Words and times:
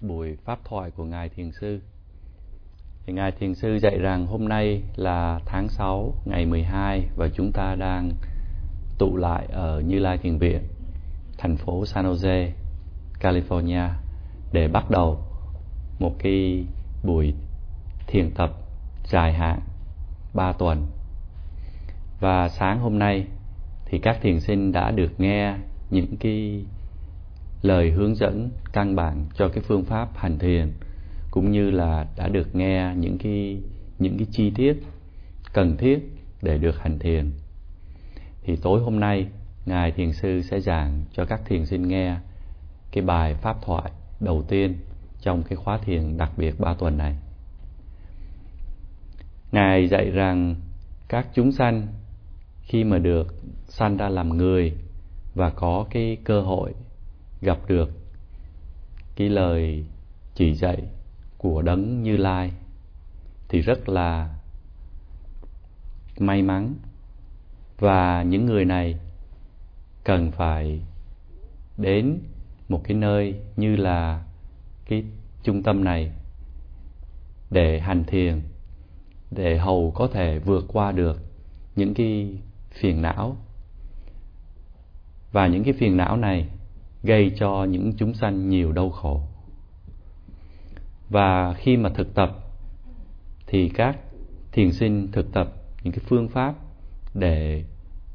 buổi 0.00 0.36
pháp 0.44 0.58
thoại 0.64 0.90
của 0.90 1.04
Ngài 1.04 1.28
Thiền 1.28 1.52
Sư. 1.52 1.80
Thì 3.06 3.12
Ngài 3.12 3.32
Thiền 3.32 3.54
Sư 3.54 3.78
dạy 3.82 3.98
rằng 3.98 4.26
hôm 4.26 4.48
nay 4.48 4.82
là 4.96 5.40
tháng 5.46 5.68
6 5.68 6.14
ngày 6.24 6.46
12 6.46 7.08
và 7.16 7.28
chúng 7.34 7.52
ta 7.52 7.74
đang 7.74 8.10
tụ 8.98 9.16
lại 9.16 9.46
ở 9.52 9.80
Như 9.80 9.98
Lai 9.98 10.18
Thiền 10.18 10.38
Viện, 10.38 10.62
thành 11.38 11.56
phố 11.56 11.86
San 11.86 12.06
Jose, 12.06 12.50
California 13.20 13.88
để 14.52 14.68
bắt 14.68 14.90
đầu 14.90 15.18
một 15.98 16.14
cái 16.18 16.64
buổi 17.04 17.34
thiền 18.06 18.30
tập 18.30 18.50
dài 19.04 19.32
hạn 19.32 19.60
3 20.34 20.52
tuần. 20.52 20.86
Và 22.20 22.48
sáng 22.48 22.80
hôm 22.80 22.98
nay 22.98 23.26
thì 23.86 23.98
các 23.98 24.18
thiền 24.22 24.40
sinh 24.40 24.72
đã 24.72 24.90
được 24.90 25.20
nghe 25.20 25.54
những 25.90 26.16
cái 26.20 26.64
lời 27.62 27.90
hướng 27.90 28.14
dẫn, 28.14 28.50
căn 28.72 28.96
bản 28.96 29.26
cho 29.34 29.48
cái 29.48 29.64
phương 29.66 29.84
pháp 29.84 30.08
hành 30.16 30.38
thiền, 30.38 30.72
cũng 31.30 31.50
như 31.50 31.70
là 31.70 32.06
đã 32.16 32.28
được 32.28 32.54
nghe 32.54 32.94
những 32.96 33.18
cái 33.18 33.58
những 33.98 34.18
cái 34.18 34.26
chi 34.30 34.50
tiết 34.54 34.74
cần 35.52 35.76
thiết 35.76 35.98
để 36.42 36.58
được 36.58 36.78
hành 36.80 36.98
thiền. 36.98 37.30
Thì 38.42 38.56
tối 38.56 38.80
hôm 38.80 39.00
nay, 39.00 39.26
ngài 39.66 39.92
thiền 39.92 40.12
sư 40.12 40.42
sẽ 40.42 40.60
giảng 40.60 41.04
cho 41.12 41.24
các 41.24 41.40
thiền 41.46 41.66
sinh 41.66 41.88
nghe 41.88 42.16
cái 42.92 43.04
bài 43.04 43.34
pháp 43.34 43.56
thoại 43.62 43.90
đầu 44.20 44.42
tiên 44.48 44.76
trong 45.20 45.42
cái 45.42 45.56
khóa 45.56 45.78
thiền 45.78 46.16
đặc 46.16 46.32
biệt 46.36 46.60
ba 46.60 46.74
tuần 46.74 46.98
này. 46.98 47.16
Ngài 49.52 49.88
dạy 49.88 50.10
rằng 50.10 50.54
các 51.08 51.26
chúng 51.34 51.52
sanh 51.52 51.86
khi 52.62 52.84
mà 52.84 52.98
được 52.98 53.34
sanh 53.68 53.96
ra 53.96 54.08
làm 54.08 54.36
người 54.36 54.72
và 55.34 55.50
có 55.50 55.86
cái 55.90 56.16
cơ 56.24 56.40
hội 56.40 56.72
gặp 57.40 57.58
được 57.66 57.90
cái 59.16 59.28
lời 59.28 59.84
chỉ 60.34 60.54
dạy 60.54 60.82
của 61.38 61.62
đấng 61.62 62.02
Như 62.02 62.16
Lai 62.16 62.52
thì 63.48 63.60
rất 63.60 63.88
là 63.88 64.38
may 66.18 66.42
mắn. 66.42 66.74
Và 67.78 68.22
những 68.22 68.46
người 68.46 68.64
này 68.64 68.98
cần 70.04 70.30
phải 70.30 70.80
đến 71.76 72.18
một 72.68 72.80
cái 72.84 72.96
nơi 72.96 73.40
như 73.56 73.76
là 73.76 74.24
cái 74.84 75.04
trung 75.42 75.62
tâm 75.62 75.84
này 75.84 76.12
để 77.50 77.80
hành 77.80 78.04
thiền, 78.04 78.42
để 79.30 79.58
hầu 79.58 79.92
có 79.94 80.08
thể 80.12 80.38
vượt 80.38 80.64
qua 80.68 80.92
được 80.92 81.20
những 81.76 81.94
cái 81.94 82.38
phiền 82.70 83.02
não. 83.02 83.36
Và 85.32 85.46
những 85.46 85.64
cái 85.64 85.72
phiền 85.72 85.96
não 85.96 86.16
này 86.16 86.48
gây 87.02 87.32
cho 87.38 87.64
những 87.64 87.92
chúng 87.96 88.14
sanh 88.14 88.48
nhiều 88.48 88.72
đau 88.72 88.90
khổ. 88.90 89.22
Và 91.10 91.54
khi 91.54 91.76
mà 91.76 91.90
thực 91.94 92.14
tập, 92.14 92.30
thì 93.46 93.68
các 93.68 93.98
thiền 94.52 94.72
sinh 94.72 95.08
thực 95.12 95.32
tập 95.32 95.52
những 95.82 95.92
cái 95.92 96.04
phương 96.08 96.28
pháp 96.28 96.54
để 97.14 97.64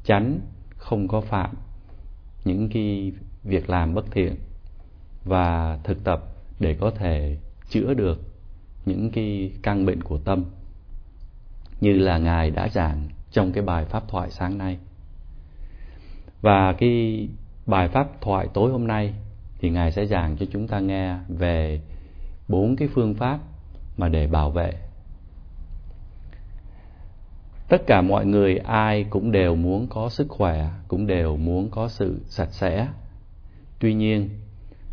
tránh 0.04 0.40
không 0.76 1.08
có 1.08 1.20
phạm 1.20 1.54
những 2.44 2.68
cái 2.68 3.12
việc 3.42 3.70
làm 3.70 3.94
bất 3.94 4.04
thiện 4.10 4.34
và 5.24 5.78
thực 5.84 6.04
tập 6.04 6.24
để 6.60 6.76
có 6.80 6.90
thể 6.90 7.36
chữa 7.68 7.94
được 7.94 8.20
những 8.86 9.10
cái 9.10 9.52
căn 9.62 9.86
bệnh 9.86 10.02
của 10.02 10.18
tâm, 10.18 10.44
như 11.80 11.92
là 11.92 12.18
ngài 12.18 12.50
đã 12.50 12.68
giảng 12.68 13.08
trong 13.30 13.52
cái 13.52 13.64
bài 13.64 13.84
pháp 13.84 14.08
thoại 14.08 14.30
sáng 14.30 14.58
nay. 14.58 14.78
Và 16.40 16.72
cái 16.72 17.28
bài 17.66 17.88
pháp 17.88 18.20
thoại 18.20 18.48
tối 18.54 18.70
hôm 18.70 18.86
nay 18.86 19.14
thì 19.58 19.70
ngài 19.70 19.92
sẽ 19.92 20.06
giảng 20.06 20.36
cho 20.36 20.46
chúng 20.52 20.68
ta 20.68 20.80
nghe 20.80 21.16
về 21.28 21.80
bốn 22.48 22.76
cái 22.76 22.88
phương 22.94 23.14
pháp 23.14 23.38
mà 23.96 24.08
để 24.08 24.26
bảo 24.26 24.50
vệ. 24.50 24.72
Tất 27.68 27.86
cả 27.86 28.00
mọi 28.00 28.26
người 28.26 28.56
ai 28.56 29.04
cũng 29.10 29.32
đều 29.32 29.54
muốn 29.54 29.86
có 29.86 30.08
sức 30.08 30.26
khỏe, 30.28 30.70
cũng 30.88 31.06
đều 31.06 31.36
muốn 31.36 31.70
có 31.70 31.88
sự 31.88 32.20
sạch 32.24 32.52
sẽ. 32.52 32.88
Tuy 33.78 33.94
nhiên, 33.94 34.30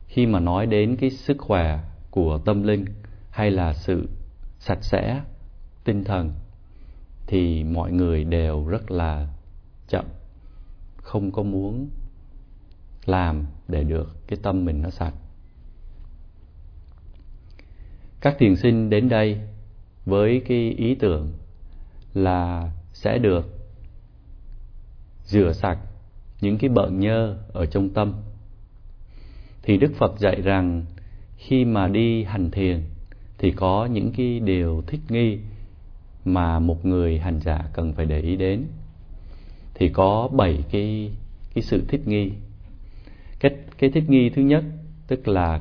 khi 0.07 0.25
mà 0.25 0.39
nói 0.39 0.65
đến 0.65 0.95
cái 0.95 1.09
sức 1.09 1.37
khỏe 1.39 1.79
của 2.09 2.39
tâm 2.45 2.63
linh 2.63 2.85
hay 3.29 3.51
là 3.51 3.73
sự 3.73 4.09
sạch 4.59 4.83
sẽ, 4.83 5.21
tinh 5.83 6.03
thần, 6.03 6.33
thì 7.27 7.63
mọi 7.63 7.91
người 7.91 8.23
đều 8.23 8.65
rất 8.67 8.91
là 8.91 9.27
chậm, 9.87 10.05
không 10.97 11.31
có 11.31 11.43
muốn 11.43 11.89
làm 13.05 13.45
để 13.67 13.83
được 13.83 14.27
cái 14.27 14.39
tâm 14.43 14.65
mình 14.65 14.81
nó 14.81 14.89
sạch. 14.89 15.13
Các 18.21 18.35
thiền 18.39 18.55
sinh 18.55 18.89
đến 18.89 19.09
đây 19.09 19.41
với 20.05 20.41
cái 20.47 20.69
ý 20.69 20.95
tưởng 20.95 21.33
là 22.13 22.71
sẽ 22.93 23.17
được 23.17 23.61
rửa 25.25 25.53
sạch 25.53 25.79
những 26.41 26.57
cái 26.57 26.69
bợn 26.69 26.99
nhơ 26.99 27.37
ở 27.53 27.65
trong 27.65 27.89
tâm. 27.89 28.13
Thì 29.63 29.77
đức 29.77 29.91
phật 29.97 30.19
dạy 30.19 30.41
rằng 30.41 30.85
khi 31.37 31.65
mà 31.65 31.87
đi 31.87 32.23
hành 32.23 32.51
thiền 32.51 32.83
thì 33.37 33.51
có 33.51 33.85
những 33.85 34.11
cái 34.17 34.39
điều 34.39 34.83
thích 34.87 35.01
nghi 35.09 35.39
mà 36.25 36.59
một 36.59 36.85
người 36.85 37.19
hành 37.19 37.39
giả 37.39 37.69
cần 37.73 37.93
phải 37.93 38.05
để 38.05 38.19
ý 38.19 38.35
đến. 38.35 38.65
Thì 39.73 39.89
có 39.89 40.29
bảy 40.33 40.63
cái 40.71 41.11
cái 41.53 41.63
sự 41.63 41.85
thích 41.87 42.07
nghi 42.07 42.31
cái 43.81 43.89
thích 43.89 44.09
nghi 44.09 44.29
thứ 44.29 44.41
nhất, 44.41 44.63
tức 45.07 45.27
là 45.27 45.59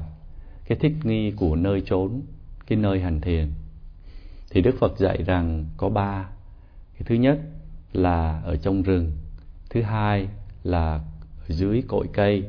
cái 0.64 0.78
thích 0.78 0.92
nghi 1.02 1.30
của 1.30 1.56
nơi 1.56 1.80
trốn, 1.80 2.22
cái 2.66 2.78
nơi 2.78 3.00
hành 3.00 3.20
thiền. 3.20 3.52
Thì 4.50 4.60
đức 4.60 4.76
phật 4.80 4.98
dạy 4.98 5.22
rằng 5.22 5.66
có 5.76 5.88
ba. 5.88 6.28
Cái 6.94 7.02
thứ 7.04 7.14
nhất 7.14 7.40
là 7.92 8.40
ở 8.40 8.56
trong 8.56 8.82
rừng, 8.82 9.12
thứ 9.70 9.82
hai 9.82 10.28
là 10.62 11.00
ở 11.48 11.54
dưới 11.54 11.82
cội 11.88 12.08
cây, 12.12 12.44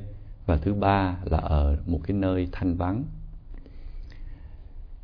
và 0.46 0.58
thứ 0.58 0.74
ba 0.74 1.18
là 1.24 1.38
ở 1.38 1.78
một 1.86 2.00
cái 2.03 2.18
nơi 2.18 2.48
thanh 2.52 2.76
vắng. 2.76 3.03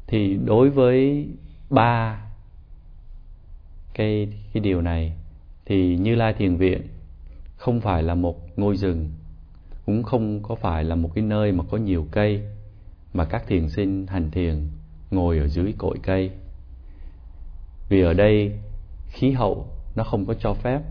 Thì 0.08 0.38
đối 0.46 0.70
với 0.70 1.28
ba 1.70 2.22
cái 3.94 4.28
cái 4.54 4.62
điều 4.62 4.82
này, 4.82 5.14
thì 5.66 5.98
Như 5.98 6.16
Lai 6.16 6.34
Thiền 6.34 6.56
Viện 6.56 6.82
không 7.56 7.82
phải 7.82 8.04
là 8.04 8.16
một 8.16 8.58
ngôi 8.58 8.78
rừng 8.78 9.12
cũng 9.88 10.04
không 10.04 10.44
có 10.44 10.56
phải 10.56 10.84
là 10.84 10.96
một 10.96 11.10
cái 11.16 11.24
nơi 11.24 11.52
mà 11.52 11.64
có 11.72 11.78
nhiều 11.78 12.08
cây, 12.12 12.42
mà 13.14 13.26
các 13.26 13.48
thiền 13.48 13.70
sinh 13.70 14.08
hành 14.08 14.32
thiền 14.32 14.68
ngồi 15.12 15.38
ở 15.38 15.48
dưới 15.48 15.74
cội 15.78 15.98
cây. 16.04 16.32
Vì 17.90 18.02
ở 18.02 18.14
đây, 18.14 18.60
khí 19.08 19.32
hậu 19.32 19.68
nó 19.96 20.04
không 20.04 20.26
có 20.26 20.34
cho 20.34 20.54
phép, 20.54 20.82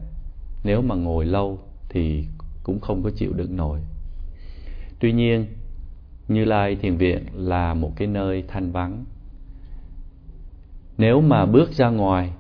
nếu 0.65 0.83
mà 0.83 0.95
ngồi 0.95 1.27
lâu 1.27 1.59
thì 1.89 2.25
cũng 2.63 2.81
không 2.81 3.03
có 3.03 3.11
chịu 3.17 3.33
đựng 3.33 3.57
nổi. 3.57 3.81
Tuy 5.01 5.13
nhiên, 5.13 5.47
như 6.29 6.45
lai 6.45 6.77
thiền 6.77 6.97
viện 6.97 7.25
là 7.35 7.75
một 7.75 7.93
cái 7.97 8.09
nơi 8.09 8.45
thanh 8.49 8.73
vắng. 8.73 9.05
Nếu 10.99 11.21
mà 11.21 11.47
bước 11.47 11.73
ra 11.73 11.91
ngoài, 11.91 12.33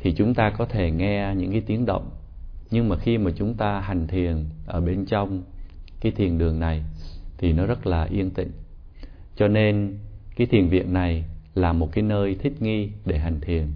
thì 0.00 0.14
chúng 0.16 0.34
ta 0.34 0.50
có 0.50 0.66
thể 0.66 0.90
nghe 0.90 1.34
những 1.36 1.52
cái 1.52 1.60
tiếng 1.60 1.86
động, 1.86 2.10
nhưng 2.70 2.88
mà 2.88 2.96
khi 2.96 3.18
mà 3.18 3.30
chúng 3.36 3.54
ta 3.54 3.80
hành 3.80 4.06
thiền 4.06 4.44
ở 4.66 4.80
bên 4.80 5.06
trong 5.06 5.42
cái 6.06 6.12
thiền 6.12 6.38
đường 6.38 6.60
này 6.60 6.82
thì 7.38 7.52
nó 7.52 7.66
rất 7.66 7.86
là 7.86 8.04
yên 8.04 8.30
tĩnh. 8.30 8.50
Cho 9.36 9.48
nên 9.48 9.98
cái 10.36 10.46
thiền 10.46 10.68
viện 10.68 10.92
này 10.92 11.24
là 11.54 11.72
một 11.72 11.92
cái 11.92 12.04
nơi 12.04 12.34
thích 12.34 12.62
nghi 12.62 12.90
để 13.04 13.18
hành 13.18 13.40
thiền. 13.40 13.66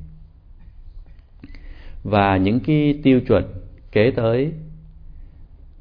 Và 2.04 2.36
những 2.36 2.60
cái 2.60 3.00
tiêu 3.02 3.20
chuẩn 3.20 3.44
kế 3.92 4.10
tới, 4.10 4.52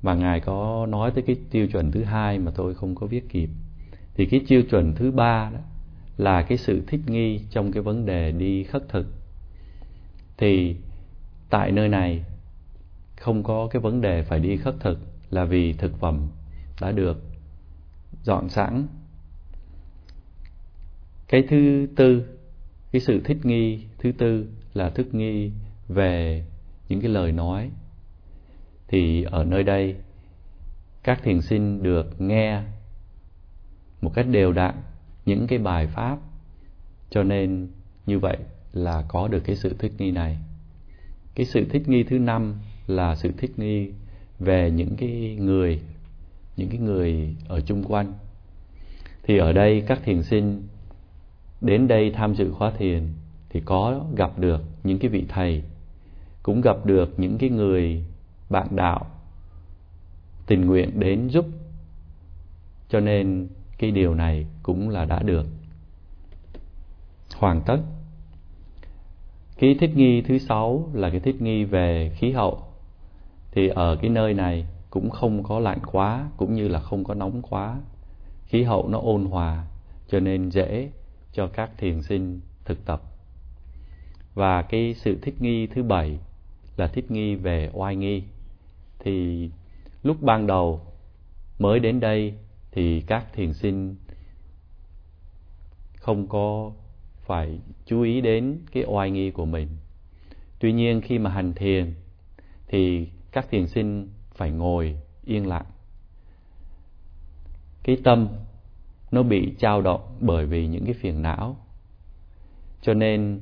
mà 0.02 0.14
ngài 0.14 0.40
có 0.40 0.86
nói 0.90 1.12
tới 1.12 1.24
cái 1.28 1.36
tiêu 1.52 1.68
chuẩn 1.68 1.92
thứ 1.92 2.04
hai 2.04 2.40
mà 2.40 2.52
tôi 2.56 2.76
không 2.76 2.96
có 2.96 3.08
viết 3.08 3.30
kịp, 3.30 3.50
thì 4.14 4.26
cái 4.26 4.42
tiêu 4.48 4.64
chuẩn 4.70 4.96
thứ 4.96 5.12
ba 5.12 5.50
đó 5.54 5.60
là 6.18 6.42
cái 6.42 6.58
sự 6.58 6.82
thích 6.88 7.02
nghi 7.08 7.40
trong 7.50 7.72
cái 7.72 7.84
vấn 7.84 8.06
đề 8.06 8.32
đi 8.32 8.64
khất 8.64 8.90
thực. 8.90 9.08
Thì 10.38 10.76
tại 11.50 11.72
nơi 11.72 11.90
này 11.90 12.24
không 13.20 13.44
có 13.44 13.68
cái 13.68 13.82
vấn 13.82 14.02
đề 14.02 14.24
phải 14.24 14.40
đi 14.40 14.58
khất 14.58 14.76
thực 14.80 15.00
là 15.30 15.46
vì 15.46 15.74
thực 15.74 16.00
phẩm 16.00 16.28
đã 16.82 16.92
được 16.92 17.24
dọn 18.24 18.50
sẵn. 18.50 18.88
Cái 21.28 21.44
thứ 21.50 21.88
tư, 21.96 22.24
cái 22.92 23.02
sự 23.02 23.22
thích 23.26 23.46
nghi 23.46 23.86
thứ 23.98 24.12
tư 24.12 24.48
là 24.74 24.90
thích 24.90 25.14
nghi 25.14 25.52
về 25.88 26.46
những 26.90 27.02
cái 27.02 27.10
lời 27.10 27.32
nói. 27.32 27.72
Thì 28.88 29.24
ở 29.24 29.44
nơi 29.44 29.64
đây, 29.64 29.96
các 31.04 31.20
thiền 31.24 31.42
sinh 31.42 31.84
được 31.84 32.22
nghe 32.22 32.62
một 34.02 34.12
cách 34.16 34.28
đều 34.32 34.52
đặn 34.52 34.76
những 35.26 35.48
cái 35.48 35.60
bài 35.60 35.88
pháp, 35.88 36.18
cho 37.10 37.24
nên 37.24 37.68
như 38.06 38.20
vậy 38.20 38.38
là 38.74 39.06
có 39.08 39.28
được 39.28 39.40
cái 39.40 39.56
sự 39.56 39.76
thích 39.80 39.92
nghi 39.98 40.12
này. 40.12 40.38
Cái 41.36 41.46
sự 41.46 41.66
thích 41.70 41.90
nghi 41.90 42.04
thứ 42.04 42.20
năm 42.20 42.56
là 42.88 43.16
sự 43.16 43.32
thích 43.38 43.60
nghi 43.60 43.92
về 44.40 44.72
những 44.72 44.96
cái 44.98 45.38
người 45.40 45.82
những 46.60 46.70
cái 46.70 46.80
người 46.80 47.36
ở 47.48 47.62
chung 47.62 47.84
quanh. 47.84 48.14
Thì 49.24 49.38
ở 49.38 49.54
đây 49.54 49.84
các 49.88 50.00
thiền 50.04 50.24
sinh 50.24 50.68
đến 51.62 51.88
đây 51.88 52.12
tham 52.12 52.36
dự 52.36 52.52
khóa 52.52 52.72
thiền 52.72 53.08
thì 53.50 53.62
có 53.66 54.06
gặp 54.16 54.40
được 54.40 54.62
những 54.84 55.00
cái 55.00 55.10
vị 55.10 55.26
thầy, 55.30 55.64
cũng 56.44 56.62
gặp 56.62 56.86
được 56.86 57.20
những 57.20 57.38
cái 57.38 57.50
người 57.50 58.04
bạn 58.50 58.68
đạo 58.72 59.06
tình 60.48 60.66
nguyện 60.66 61.00
đến 61.00 61.28
giúp. 61.28 61.46
Cho 62.90 63.00
nên 63.00 63.48
cái 63.78 63.92
điều 63.92 64.16
này 64.16 64.46
cũng 64.64 64.90
là 64.90 65.06
đã 65.06 65.24
được 65.24 65.46
hoàn 67.36 67.62
tất. 67.62 67.78
Cái 69.58 69.76
thích 69.80 69.92
nghi 69.96 70.22
thứ 70.22 70.38
sáu 70.38 70.90
là 70.94 71.10
cái 71.10 71.20
thích 71.20 71.42
nghi 71.42 71.64
về 71.64 72.12
khí 72.16 72.32
hậu. 72.32 72.64
Thì 73.52 73.68
ở 73.68 73.96
cái 74.02 74.10
nơi 74.10 74.34
này 74.34 74.66
cũng 74.90 75.10
không 75.10 75.44
có 75.44 75.60
lạnh 75.60 75.80
quá, 75.92 76.30
cũng 76.38 76.54
như 76.54 76.68
là 76.68 76.80
không 76.80 77.04
có 77.04 77.14
nóng 77.14 77.42
quá. 77.42 77.82
Khí 78.46 78.64
hậu 78.64 78.88
nó 78.88 79.00
ôn 79.00 79.26
hòa, 79.26 79.68
cho 80.08 80.20
nên 80.20 80.52
dễ 80.52 80.92
cho 81.32 81.48
các 81.48 81.72
thiền 81.78 82.02
sinh 82.02 82.40
thực 82.66 82.86
tập. 82.86 83.02
Và 84.34 84.62
cái 84.62 84.94
sự 84.94 85.20
thích 85.22 85.42
nghi 85.42 85.68
thứ 85.68 85.84
bảy 85.84 86.20
là 86.78 86.88
thích 86.88 87.12
nghi 87.12 87.36
về 87.36 87.70
oai 87.74 87.96
nghi. 87.96 88.24
Thì 89.00 89.50
lúc 90.04 90.22
ban 90.22 90.48
đầu, 90.48 90.82
mới 91.60 91.80
đến 91.80 92.00
đây, 92.00 92.34
thì 92.72 93.02
các 93.02 93.34
thiền 93.34 93.54
sinh 93.54 93.96
không 95.96 96.28
có 96.28 96.72
phải 97.26 97.60
chú 97.86 98.02
ý 98.02 98.22
đến 98.22 98.58
cái 98.72 98.84
oai 98.88 99.12
nghi 99.12 99.32
của 99.32 99.46
mình. 99.46 99.68
Tuy 100.60 100.74
nhiên 100.74 101.02
khi 101.02 101.20
mà 101.20 101.30
hành 101.30 101.54
thiền, 101.54 101.94
thì 102.68 103.08
các 103.32 103.50
thiền 103.50 103.68
sinh 103.68 104.08
phải 104.40 104.52
ngồi 104.52 104.98
yên 105.26 105.48
lặng. 105.48 105.66
Cái 107.84 107.98
tâm 108.04 108.28
nó 109.12 109.24
bị 109.24 109.56
trao 109.60 109.82
động 109.82 110.18
bởi 110.20 110.46
vì 110.46 110.68
những 110.68 110.86
cái 110.86 110.94
phiền 110.94 111.22
não. 111.22 111.58
Cho 112.82 112.94
nên 112.94 113.40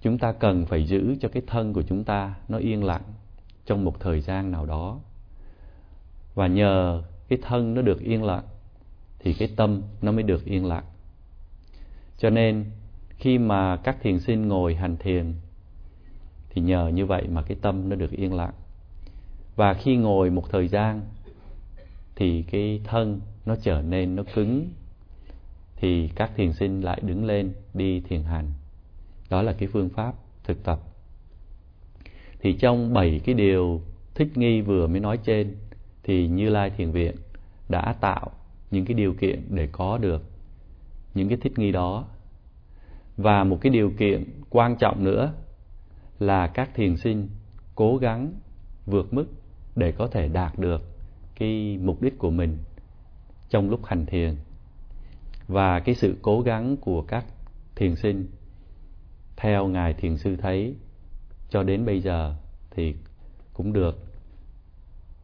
chúng 0.00 0.18
ta 0.18 0.32
cần 0.32 0.66
phải 0.66 0.86
giữ 0.86 1.16
cho 1.20 1.28
cái 1.28 1.42
thân 1.46 1.72
của 1.72 1.82
chúng 1.82 2.04
ta 2.04 2.34
nó 2.48 2.58
yên 2.58 2.84
lặng 2.84 3.02
trong 3.66 3.84
một 3.84 4.00
thời 4.00 4.20
gian 4.20 4.50
nào 4.50 4.66
đó. 4.66 5.00
Và 6.34 6.46
nhờ 6.46 7.02
cái 7.28 7.38
thân 7.42 7.74
nó 7.74 7.82
được 7.82 8.00
yên 8.00 8.24
lặng 8.24 8.44
thì 9.18 9.34
cái 9.34 9.48
tâm 9.56 9.82
nó 10.02 10.12
mới 10.12 10.22
được 10.22 10.44
yên 10.44 10.66
lặng. 10.66 10.84
Cho 12.18 12.30
nên 12.30 12.64
khi 13.18 13.38
mà 13.38 13.76
các 13.76 13.96
thiền 14.02 14.20
sinh 14.20 14.48
ngồi 14.48 14.74
hành 14.74 14.96
thiền 14.96 15.34
thì 16.50 16.62
nhờ 16.62 16.88
như 16.88 17.06
vậy 17.06 17.28
mà 17.28 17.42
cái 17.42 17.56
tâm 17.62 17.88
nó 17.88 17.96
được 17.96 18.10
yên 18.10 18.34
lặng 18.34 18.54
và 19.56 19.74
khi 19.74 19.96
ngồi 19.96 20.30
một 20.30 20.50
thời 20.50 20.68
gian, 20.68 21.00
thì 22.16 22.42
cái 22.42 22.80
thân 22.84 23.20
nó 23.46 23.56
trở 23.62 23.82
nên 23.82 24.16
nó 24.16 24.22
cứng, 24.34 24.70
thì 25.76 26.08
các 26.14 26.30
thiền 26.36 26.52
sinh 26.52 26.80
lại 26.80 27.00
đứng 27.02 27.24
lên 27.24 27.52
đi 27.74 28.00
thiền 28.00 28.22
hành. 28.22 28.52
Đó 29.30 29.42
là 29.42 29.52
cái 29.52 29.68
phương 29.72 29.88
pháp 29.88 30.14
thực 30.44 30.64
tập. 30.64 30.80
Thì 32.40 32.52
trong 32.52 32.94
bảy 32.94 33.20
cái 33.24 33.34
điều 33.34 33.80
thích 34.14 34.28
nghi 34.34 34.60
vừa 34.60 34.86
mới 34.86 35.00
nói 35.00 35.18
trên, 35.24 35.56
thì 36.02 36.28
như 36.28 36.48
lai 36.48 36.70
thiền 36.70 36.90
viện 36.90 37.16
đã 37.68 37.94
tạo 38.00 38.30
những 38.70 38.84
cái 38.84 38.94
điều 38.94 39.14
kiện 39.14 39.42
để 39.50 39.68
có 39.72 39.98
được 39.98 40.22
những 41.14 41.28
cái 41.28 41.38
thích 41.42 41.58
nghi 41.58 41.72
đó. 41.72 42.06
Và 43.16 43.44
một 43.44 43.58
cái 43.60 43.70
điều 43.70 43.90
kiện 43.98 44.24
quan 44.50 44.76
trọng 44.76 45.04
nữa 45.04 45.32
là 46.18 46.46
các 46.46 46.74
thiền 46.74 46.96
sinh 46.96 47.28
cố 47.74 47.96
gắng 47.96 48.32
vượt 48.86 49.14
mức 49.14 49.26
để 49.76 49.92
có 49.92 50.06
thể 50.06 50.28
đạt 50.28 50.58
được 50.58 50.82
cái 51.34 51.78
mục 51.82 52.02
đích 52.02 52.18
của 52.18 52.30
mình 52.30 52.58
trong 53.48 53.70
lúc 53.70 53.84
hành 53.84 54.06
thiền. 54.06 54.36
Và 55.48 55.80
cái 55.80 55.94
sự 55.94 56.16
cố 56.22 56.40
gắng 56.40 56.76
của 56.76 57.02
các 57.02 57.24
thiền 57.74 57.96
sinh, 57.96 58.26
theo 59.36 59.68
ngài 59.68 59.94
thiền 59.94 60.16
sư 60.16 60.36
thấy, 60.36 60.74
cho 61.50 61.62
đến 61.62 61.86
bây 61.86 62.00
giờ 62.00 62.36
thì 62.70 62.94
cũng 63.52 63.72
được. 63.72 64.04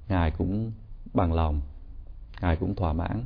Ngài 0.08 0.30
cũng 0.30 0.72
bằng 1.14 1.32
lòng, 1.32 1.60
ngài 2.40 2.56
cũng 2.56 2.74
thỏa 2.74 2.92
mãn. 2.92 3.24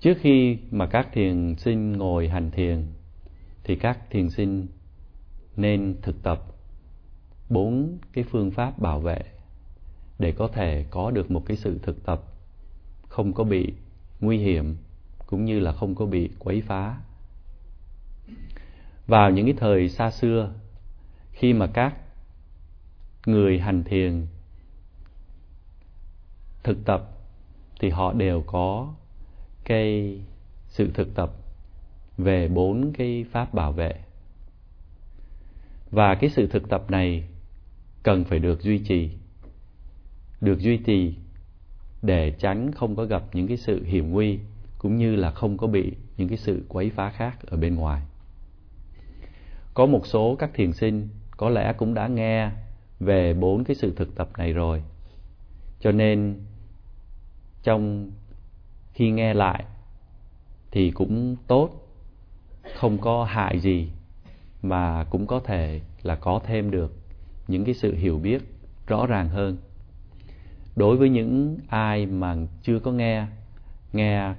Trước 0.00 0.14
khi 0.20 0.58
mà 0.70 0.86
các 0.86 1.08
thiền 1.12 1.54
sinh 1.58 1.92
ngồi 1.92 2.28
hành 2.28 2.50
thiền, 2.50 2.86
thì 3.64 3.76
các 3.76 3.98
thiền 4.10 4.30
sinh 4.30 4.66
nên 5.56 5.96
thực 6.02 6.22
tập 6.22 6.57
bốn 7.48 7.98
cái 8.12 8.24
phương 8.30 8.50
pháp 8.50 8.78
bảo 8.78 9.00
vệ 9.00 9.18
để 10.18 10.32
có 10.32 10.48
thể 10.48 10.84
có 10.90 11.10
được 11.10 11.30
một 11.30 11.42
cái 11.46 11.56
sự 11.56 11.78
thực 11.82 12.04
tập, 12.04 12.22
không 13.08 13.32
có 13.32 13.44
bị 13.44 13.72
nguy 14.20 14.38
hiểm 14.38 14.76
cũng 15.26 15.44
như 15.44 15.60
là 15.60 15.72
không 15.72 15.94
có 15.94 16.06
bị 16.06 16.30
quấy 16.38 16.62
phá. 16.66 17.00
Vào 19.06 19.30
những 19.30 19.46
cái 19.46 19.54
thời 19.58 19.88
xa 19.88 20.10
xưa, 20.10 20.52
khi 21.32 21.52
mà 21.52 21.66
các 21.66 21.96
người 23.26 23.58
hành 23.58 23.84
thiền 23.84 24.26
thực 26.62 26.84
tập 26.84 27.10
thì 27.80 27.90
họ 27.90 28.12
đều 28.12 28.42
có 28.46 28.94
cái 29.64 30.20
sự 30.68 30.90
thực 30.94 31.14
tập 31.14 31.32
về 32.18 32.48
bốn 32.48 32.92
cái 32.92 33.24
pháp 33.32 33.54
bảo 33.54 33.72
vệ. 33.72 33.94
Và 35.90 36.14
cái 36.14 36.30
sự 36.30 36.46
thực 36.46 36.68
tập 36.68 36.90
này 36.90 37.27
cần 38.08 38.24
phải 38.24 38.38
được 38.38 38.62
duy 38.62 38.78
trì. 38.78 39.10
Được 40.40 40.60
duy 40.60 40.76
trì 40.76 41.14
để 42.02 42.30
tránh 42.30 42.72
không 42.72 42.96
có 42.96 43.04
gặp 43.04 43.22
những 43.32 43.48
cái 43.48 43.56
sự 43.56 43.84
hiểm 43.84 44.10
nguy 44.10 44.38
cũng 44.78 44.96
như 44.96 45.16
là 45.16 45.30
không 45.30 45.56
có 45.56 45.66
bị 45.66 45.92
những 46.16 46.28
cái 46.28 46.38
sự 46.38 46.64
quấy 46.68 46.90
phá 46.90 47.10
khác 47.10 47.38
ở 47.46 47.56
bên 47.56 47.74
ngoài. 47.74 48.02
Có 49.74 49.86
một 49.86 50.06
số 50.06 50.36
các 50.38 50.50
thiền 50.54 50.72
sinh 50.72 51.08
có 51.36 51.48
lẽ 51.48 51.72
cũng 51.72 51.94
đã 51.94 52.08
nghe 52.08 52.50
về 53.00 53.34
bốn 53.34 53.64
cái 53.64 53.74
sự 53.74 53.92
thực 53.96 54.14
tập 54.14 54.28
này 54.38 54.52
rồi. 54.52 54.82
Cho 55.80 55.92
nên 55.92 56.40
trong 57.62 58.10
khi 58.92 59.10
nghe 59.10 59.34
lại 59.34 59.64
thì 60.70 60.90
cũng 60.90 61.36
tốt, 61.46 61.70
không 62.74 62.98
có 62.98 63.24
hại 63.24 63.60
gì 63.60 63.88
mà 64.62 65.04
cũng 65.04 65.26
có 65.26 65.40
thể 65.40 65.80
là 66.02 66.16
có 66.16 66.40
thêm 66.46 66.70
được 66.70 66.97
những 67.48 67.64
cái 67.64 67.74
sự 67.74 67.94
hiểu 67.94 68.18
biết 68.18 68.42
rõ 68.86 69.06
ràng 69.06 69.28
hơn. 69.28 69.56
Đối 70.76 70.96
với 70.96 71.08
những 71.08 71.58
ai 71.68 72.06
mà 72.06 72.36
chưa 72.62 72.78
có 72.78 72.92
nghe 72.92 73.26
nghe 73.92 74.34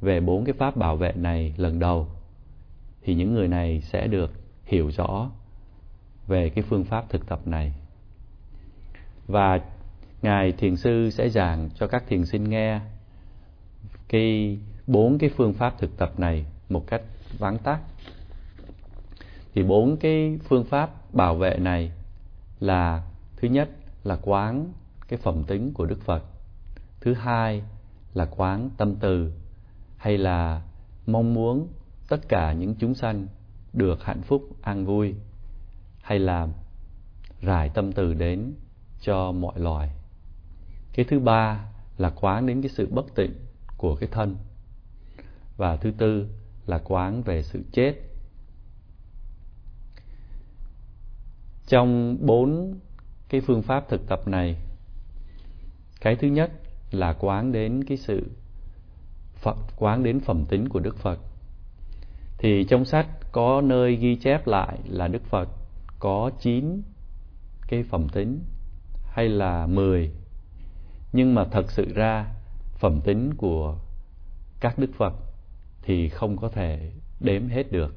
về 0.00 0.20
bốn 0.20 0.44
cái 0.44 0.52
pháp 0.52 0.76
bảo 0.76 0.96
vệ 0.96 1.12
này 1.12 1.54
lần 1.56 1.78
đầu, 1.78 2.08
thì 3.02 3.14
những 3.14 3.34
người 3.34 3.48
này 3.48 3.80
sẽ 3.80 4.06
được 4.06 4.32
hiểu 4.64 4.90
rõ 4.90 5.30
về 6.26 6.50
cái 6.50 6.64
phương 6.68 6.84
pháp 6.84 7.08
thực 7.08 7.26
tập 7.26 7.40
này. 7.46 7.74
Và 9.26 9.60
ngài 10.22 10.52
thiền 10.52 10.76
sư 10.76 11.10
sẽ 11.10 11.28
giảng 11.28 11.70
cho 11.74 11.86
các 11.86 12.04
thiền 12.08 12.26
sinh 12.26 12.50
nghe 12.50 12.80
cái 14.08 14.58
bốn 14.86 15.18
cái 15.18 15.30
phương 15.36 15.52
pháp 15.52 15.78
thực 15.78 15.98
tập 15.98 16.12
này 16.18 16.44
một 16.68 16.86
cách 16.86 17.02
vắn 17.38 17.58
tắt. 17.58 17.80
Thì 19.54 19.62
bốn 19.62 19.96
cái 19.96 20.38
phương 20.48 20.64
pháp 20.64 21.14
bảo 21.14 21.34
vệ 21.34 21.56
này 21.58 21.92
là 22.60 23.02
thứ 23.36 23.48
nhất 23.48 23.70
là 24.04 24.18
quán 24.22 24.72
cái 25.08 25.18
phẩm 25.22 25.44
tính 25.44 25.72
của 25.74 25.86
đức 25.86 26.00
phật. 26.04 26.24
Thứ 27.00 27.14
hai 27.14 27.62
là 28.14 28.26
quán 28.26 28.70
tâm 28.76 28.94
từ, 29.00 29.32
hay 29.96 30.18
là 30.18 30.62
mong 31.06 31.34
muốn 31.34 31.68
tất 32.08 32.28
cả 32.28 32.52
những 32.52 32.74
chúng 32.74 32.94
sanh 32.94 33.26
được 33.72 34.04
hạnh 34.04 34.22
phúc, 34.22 34.42
an 34.62 34.86
vui, 34.86 35.14
hay 36.02 36.18
là 36.18 36.48
rải 37.40 37.68
tâm 37.68 37.92
từ 37.92 38.14
đến 38.14 38.52
cho 39.00 39.32
mọi 39.32 39.60
loài. 39.60 39.90
Cái 40.92 41.06
thứ 41.08 41.18
ba 41.18 41.64
là 41.98 42.10
quán 42.10 42.46
đến 42.46 42.62
cái 42.62 42.70
sự 42.76 42.88
bất 42.90 43.14
tịnh 43.14 43.34
của 43.76 43.96
cái 43.96 44.08
thân. 44.12 44.36
Và 45.56 45.76
thứ 45.76 45.90
tư 45.98 46.28
là 46.66 46.78
quán 46.78 47.22
về 47.22 47.42
sự 47.42 47.62
chết. 47.72 47.94
Trong 51.70 52.16
bốn 52.20 52.78
cái 53.28 53.40
phương 53.40 53.62
pháp 53.62 53.88
thực 53.88 54.08
tập 54.08 54.28
này, 54.28 54.56
cái 56.00 56.16
thứ 56.16 56.28
nhất 56.28 56.50
là 56.90 57.12
quán 57.12 57.52
đến 57.52 57.84
cái 57.84 57.96
sự 57.96 58.30
Phật 59.34 59.56
quán 59.76 60.02
đến 60.02 60.20
phẩm 60.20 60.44
tính 60.48 60.68
của 60.68 60.80
Đức 60.80 60.96
Phật. 60.96 61.18
Thì 62.38 62.64
trong 62.64 62.84
sách 62.84 63.06
có 63.32 63.60
nơi 63.60 63.96
ghi 63.96 64.16
chép 64.16 64.46
lại 64.46 64.78
là 64.84 65.08
Đức 65.08 65.24
Phật 65.24 65.48
có 65.98 66.30
chín 66.40 66.82
cái 67.68 67.82
phẩm 67.82 68.08
tính 68.08 68.40
hay 69.04 69.28
là 69.28 69.66
10 69.66 70.10
nhưng 71.12 71.34
mà 71.34 71.44
thật 71.44 71.70
sự 71.70 71.92
ra, 71.94 72.26
phẩm 72.78 73.00
tính 73.00 73.34
của 73.34 73.78
các 74.60 74.78
Đức 74.78 74.90
Phật 74.98 75.12
thì 75.82 76.08
không 76.08 76.36
có 76.36 76.48
thể 76.48 76.92
đếm 77.20 77.48
hết 77.48 77.72
được. 77.72 77.96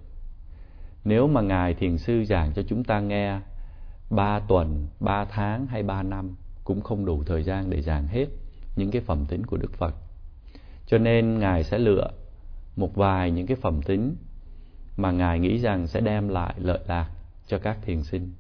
Nếu 1.04 1.28
mà 1.28 1.42
Ngài 1.42 1.74
Thiền 1.74 1.98
Sư 1.98 2.24
giảng 2.26 2.54
cho 2.54 2.62
chúng 2.68 2.84
ta 2.84 3.00
nghe 3.00 3.40
3 4.16 4.40
tuần, 4.40 4.88
3 5.00 5.26
tháng 5.26 5.68
hay 5.68 5.84
3 5.84 6.04
năm 6.04 6.36
cũng 6.64 6.82
không 6.82 7.06
đủ 7.06 7.24
thời 7.24 7.44
gian 7.44 7.70
để 7.70 7.82
giảng 7.82 8.08
hết 8.08 8.26
những 8.76 8.92
cái 8.92 9.02
phẩm 9.02 9.26
tính 9.26 9.46
của 9.46 9.58
Đức 9.58 9.74
Phật. 9.74 9.96
Cho 10.86 10.98
nên 10.98 11.40
Ngài 11.40 11.64
sẽ 11.64 11.80
lựa 11.80 12.12
một 12.76 12.96
vài 12.96 13.32
những 13.32 13.48
cái 13.48 13.58
phẩm 13.62 13.82
tính 13.82 14.16
mà 14.98 15.12
Ngài 15.12 15.40
nghĩ 15.40 15.58
rằng 15.58 15.88
sẽ 15.88 16.02
đem 16.02 16.30
lại 16.30 16.54
lợi 16.58 16.80
lạc 16.88 17.10
cho 17.48 17.60
các 17.60 17.78
thiền 17.82 18.04
sinh. 18.04 18.32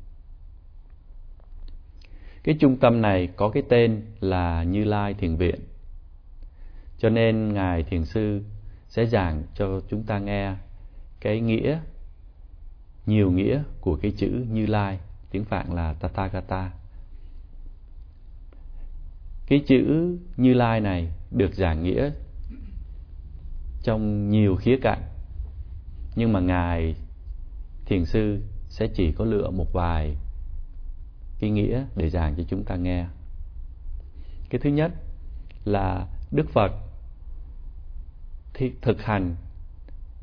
Cái 2.44 2.56
trung 2.60 2.77
tâm 2.77 3.01
này 3.01 3.27
có 3.36 3.50
cái 3.50 3.63
tên 3.70 4.01
là 4.20 4.63
Như 4.63 4.84
Lai 4.84 5.13
Thiền 5.13 5.36
Viện. 5.36 5.60
Cho 6.98 7.10
nên 7.10 7.53
Ngài 7.53 7.84
Thiền 7.84 8.06
Sư 8.06 8.44
sẽ 8.88 9.06
giảng 9.06 9.44
cho 9.56 9.82
chúng 9.89 10.03
ta 10.03 10.20
nghe 10.20 10.53
cái 11.20 11.39
nghĩa, 11.39 11.80
nhiều 13.06 13.32
nghĩa 13.32 13.63
của 13.82 13.96
cái 13.96 14.12
chữ 14.18 14.46
Như 14.51 14.65
Lai, 14.65 15.00
tiếng 15.34 15.46
Phạn 15.46 15.75
là 15.75 15.94
Tathagata. 15.94 16.72
Cái 19.48 19.63
chữ 19.68 20.18
Như 20.38 20.54
Lai 20.54 20.80
này 20.80 21.12
được 21.32 21.54
giảng 21.54 21.84
nghĩa 21.84 22.12
trong 23.84 24.30
nhiều 24.30 24.56
khía 24.56 24.78
cạnh, 24.82 25.02
nhưng 26.16 26.34
mà 26.34 26.40
ngài 26.40 26.96
thiền 27.86 28.06
sư 28.06 28.42
sẽ 28.70 28.88
chỉ 28.88 29.12
có 29.12 29.25
lựa 29.25 29.50
một 29.50 29.74
vài 29.74 30.18
cái 31.40 31.50
nghĩa 31.50 31.86
để 31.96 32.10
giảng 32.10 32.36
cho 32.36 32.44
chúng 32.48 32.63
ta 32.63 32.75
nghe 32.75 33.06
cái 34.50 34.62
thứ 34.63 34.70
nhất 34.70 34.92
là 35.66 36.08
đức 36.32 36.50
phật 36.54 36.72
thực 38.82 39.02
hành 39.02 39.36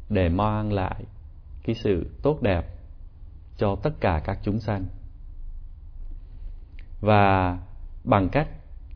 để 0.08 0.28
mang 0.28 0.72
lại 0.72 1.04
cái 1.64 1.74
sự 1.74 2.06
tốt 2.22 2.42
đẹp 2.42 2.66
cho 3.56 3.76
tất 3.82 3.90
cả 4.00 4.22
các 4.24 4.38
chúng 4.42 4.60
sanh 4.60 4.86
và 7.00 7.58
bằng 8.04 8.28
cách 8.28 8.48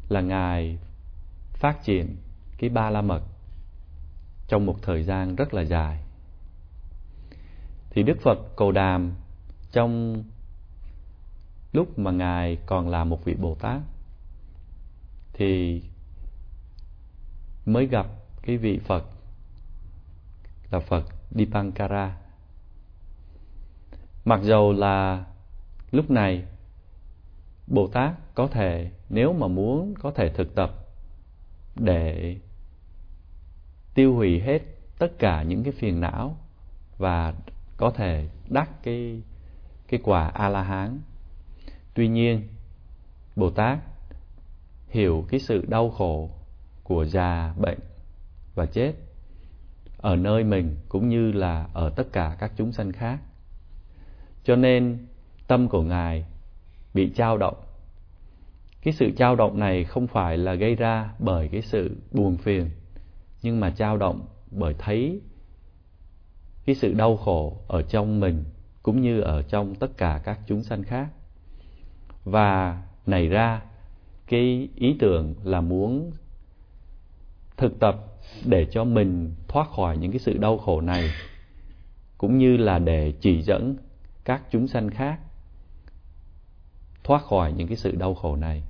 là 0.08 0.20
ngài 0.20 0.78
phát 1.52 1.82
triển 1.84 2.16
cái 2.58 2.70
ba 2.70 2.90
la 2.90 3.02
mật 3.02 3.22
trong 4.48 4.66
một 4.66 4.76
thời 4.82 5.02
gian 5.02 5.36
rất 5.36 5.54
là 5.54 5.62
dài. 5.62 6.04
Thì 7.90 8.02
đức 8.02 8.18
phật 8.22 8.38
cầu 8.56 8.72
đàm 8.72 9.14
trong 9.72 10.22
lúc 11.72 11.98
mà 11.98 12.10
ngài 12.10 12.58
còn 12.66 12.88
là 12.88 13.04
một 13.04 13.24
vị 13.24 13.34
bồ 13.34 13.54
tát 13.54 13.80
thì 15.32 15.82
mới 17.66 17.86
gặp 17.86 18.06
cái 18.42 18.56
vị 18.56 18.80
phật 18.86 19.04
là 20.70 20.80
phật 20.80 21.04
dipankara 21.30 22.16
mặc 24.24 24.40
dầu 24.42 24.72
là 24.72 25.24
lúc 25.90 26.10
này 26.10 26.44
bồ 27.66 27.86
tát 27.86 28.12
có 28.34 28.46
thể, 28.46 28.90
nếu 29.08 29.32
mà 29.32 29.46
muốn, 29.46 29.94
có 29.94 30.10
thể 30.10 30.28
thực 30.28 30.54
tập 30.54 30.70
để 31.76 32.36
tiêu 33.94 34.14
hủy 34.14 34.40
hết 34.40 34.62
tất 34.98 35.18
cả 35.18 35.42
những 35.42 35.64
cái 35.64 35.72
phiền 35.72 36.00
não 36.00 36.36
và 36.98 37.34
có 37.76 37.90
thể 37.90 38.28
đắc 38.48 38.70
cái 38.82 39.22
cái 39.88 40.00
quả 40.04 40.28
a 40.28 40.48
la 40.48 40.62
hán 40.62 41.00
tuy 41.94 42.08
nhiên 42.08 42.48
bồ 43.36 43.50
tát 43.50 43.78
hiểu 44.88 45.24
cái 45.28 45.40
sự 45.40 45.64
đau 45.68 45.90
khổ 45.90 46.30
của 46.82 47.04
già 47.04 47.54
bệnh 47.58 47.78
và 48.54 48.66
chết 48.66 48.92
ở 49.96 50.16
nơi 50.16 50.44
mình 50.44 50.76
cũng 50.88 51.08
như 51.08 51.32
là 51.32 51.68
ở 51.72 51.90
tất 51.96 52.12
cả 52.12 52.36
các 52.38 52.52
chúng 52.56 52.72
sanh 52.72 52.92
khác. 52.92 53.18
Cho 54.44 54.56
nên 54.56 55.06
tâm 55.46 55.68
của 55.68 55.82
ngài 55.82 56.26
bị 56.94 57.10
trao 57.14 57.38
động. 57.38 57.56
Cái 58.82 58.94
sự 58.94 59.10
trao 59.16 59.36
động 59.36 59.58
này 59.58 59.84
không 59.84 60.06
phải 60.06 60.38
là 60.38 60.54
gây 60.54 60.74
ra 60.74 61.10
bởi 61.18 61.48
cái 61.48 61.62
sự 61.62 61.96
buồn 62.12 62.36
phiền, 62.36 62.70
nhưng 63.42 63.60
mà 63.60 63.70
trao 63.70 63.96
động 63.96 64.26
bởi 64.50 64.74
thấy 64.78 65.20
cái 66.64 66.74
sự 66.74 66.92
đau 66.92 67.16
khổ 67.16 67.56
ở 67.68 67.82
trong 67.82 68.20
mình 68.20 68.44
cũng 68.82 69.00
như 69.00 69.20
ở 69.20 69.42
trong 69.42 69.74
tất 69.74 69.96
cả 69.96 70.20
các 70.24 70.40
chúng 70.46 70.62
sanh 70.62 70.82
khác. 70.82 71.08
Và 72.24 72.82
nảy 73.06 73.28
ra 73.28 73.62
cái 74.26 74.68
ý 74.74 74.96
tưởng 74.98 75.34
là 75.44 75.60
muốn 75.60 76.10
thực 77.56 77.80
tập 77.80 77.96
để 78.44 78.66
cho 78.70 78.84
mình 78.84 79.34
thoát 79.48 79.70
khỏi 79.70 79.96
những 79.96 80.10
cái 80.10 80.18
sự 80.18 80.38
đau 80.38 80.58
khổ 80.58 80.80
này, 80.80 81.10
cũng 82.18 82.38
như 82.38 82.56
là 82.56 82.78
để 82.78 83.12
chỉ 83.20 83.42
dẫn 83.42 83.76
các 84.24 84.42
chúng 84.50 84.68
sanh 84.68 84.90
khác 84.90 85.18
thoát 87.04 87.24
khỏi 87.24 87.52
những 87.52 87.68
cái 87.68 87.76
sự 87.76 87.96
đau 87.96 88.14
khổ 88.14 88.36
này. 88.36 88.62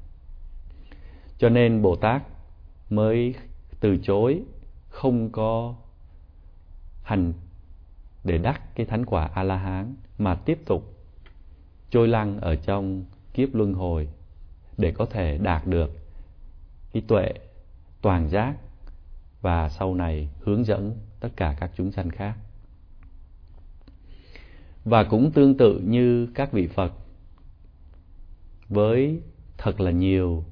Cho 1.38 1.48
nên 1.48 1.82
bồ 1.82 1.96
tát 1.96 2.22
mới 2.90 3.34
từ 3.80 3.96
chối 4.02 4.42
không 4.88 5.30
có 5.30 5.74
hành 7.02 7.32
để 8.24 8.38
đắc 8.38 8.74
cái 8.74 8.86
thánh 8.86 9.06
quả 9.06 9.30
a 9.34 9.42
la 9.42 9.56
hán 9.56 9.94
mà 10.18 10.34
tiếp 10.34 10.58
tục 10.66 10.94
trôi 11.90 12.08
lăn 12.08 12.40
ở 12.40 12.56
trong 12.56 13.04
kiếp 13.34 13.54
luân 13.54 13.74
hồi 13.74 14.08
để 14.78 14.92
có 14.92 15.06
thể 15.06 15.38
đạt 15.38 15.66
được 15.66 15.90
cái 16.92 17.02
tuệ 17.08 17.32
toàn 18.02 18.28
giác 18.28 18.54
và 19.40 19.68
sau 19.68 19.94
này 19.94 20.28
hướng 20.40 20.64
dẫn 20.64 20.96
tất 21.20 21.28
cả 21.36 21.56
các 21.60 21.70
chúng 21.76 21.92
sanh 21.92 22.10
khác. 22.10 22.34
Và 24.84 25.04
cũng 25.04 25.30
tương 25.32 25.56
tự 25.56 25.80
như 25.84 26.26
các 26.34 26.52
vị 26.52 26.66
phật 26.66 26.92
với 28.74 29.20
thật 29.58 29.80
là 29.80 29.90
nhiều 29.90 30.44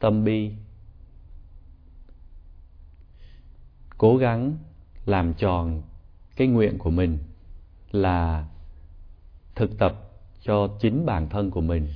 tâm 0.00 0.24
bi. 0.24 0.52
Cố 3.98 4.16
gắng 4.16 4.56
làm 5.06 5.34
tròn 5.34 5.82
cái 6.36 6.48
nguyện 6.48 6.78
của 6.78 6.90
mình 6.90 7.18
là 7.90 8.48
thực 9.54 9.78
tập 9.78 10.10
cho 10.42 10.76
chính 10.80 11.06
bản 11.06 11.28
thân 11.28 11.50
của 11.50 11.60
mình 11.60 11.88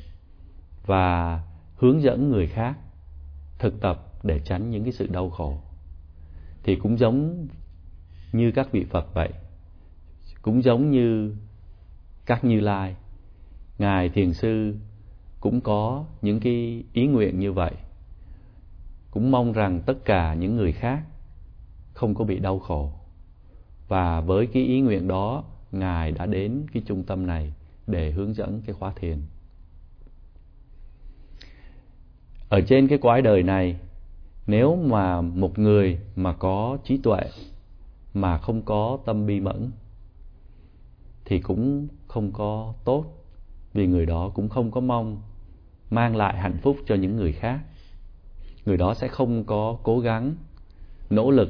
và 0.86 1.42
hướng 1.76 2.02
dẫn 2.02 2.30
người 2.30 2.46
khác 2.46 2.78
thực 3.58 3.80
tập 3.80 4.12
để 4.22 4.40
tránh 4.44 4.70
những 4.70 4.84
cái 4.84 4.92
sự 4.92 5.06
đau 5.06 5.30
khổ. 5.30 5.58
Thì 6.62 6.76
cũng 6.76 6.98
giống 6.98 7.48
như 8.32 8.52
các 8.54 8.72
vị 8.72 8.84
Phật 8.90 9.14
vậy, 9.14 9.30
cũng 10.42 10.62
giống 10.62 10.90
như 10.90 11.36
các 12.26 12.44
Như 12.44 12.60
Lai 12.60 12.96
ngài 13.78 14.08
thiền 14.08 14.32
sư 14.32 14.74
cũng 15.40 15.60
có 15.60 16.04
những 16.22 16.40
cái 16.40 16.84
ý 16.92 17.06
nguyện 17.06 17.38
như 17.38 17.52
vậy. 17.52 17.72
Cũng 19.10 19.30
mong 19.30 19.52
rằng 19.52 19.80
tất 19.86 20.04
cả 20.04 20.34
những 20.34 20.56
người 20.56 20.72
khác 20.72 21.02
không 21.92 22.14
có 22.14 22.24
bị 22.24 22.38
đau 22.38 22.58
khổ. 22.58 22.92
Và 23.88 24.20
với 24.20 24.46
cái 24.46 24.62
ý 24.62 24.80
nguyện 24.80 25.08
đó, 25.08 25.44
ngài 25.72 26.12
đã 26.12 26.26
đến 26.26 26.66
cái 26.72 26.82
trung 26.86 27.02
tâm 27.02 27.26
này 27.26 27.52
để 27.86 28.10
hướng 28.10 28.34
dẫn 28.34 28.62
cái 28.66 28.74
khóa 28.74 28.92
thiền. 28.96 29.22
Ở 32.48 32.60
trên 32.60 32.88
cái 32.88 32.98
quái 32.98 33.22
đời 33.22 33.42
này, 33.42 33.76
nếu 34.46 34.76
mà 34.76 35.20
một 35.20 35.58
người 35.58 35.98
mà 36.16 36.32
có 36.32 36.78
trí 36.84 36.98
tuệ 36.98 37.20
mà 38.14 38.38
không 38.38 38.62
có 38.62 38.98
tâm 39.06 39.26
bi 39.26 39.40
mẫn, 39.40 39.70
thì 41.24 41.40
cũng 41.40 41.88
không 42.08 42.32
có 42.32 42.74
tốt 42.84 43.23
vì 43.74 43.86
người 43.86 44.06
đó 44.06 44.30
cũng 44.34 44.48
không 44.48 44.70
có 44.70 44.80
mong 44.80 45.22
mang 45.90 46.16
lại 46.16 46.38
hạnh 46.38 46.58
phúc 46.62 46.76
cho 46.86 46.94
những 46.94 47.16
người 47.16 47.32
khác. 47.32 47.60
Người 48.66 48.76
đó 48.76 48.94
sẽ 48.94 49.08
không 49.08 49.44
có 49.44 49.78
cố 49.82 50.00
gắng, 50.00 50.34
nỗ 51.10 51.30
lực 51.30 51.48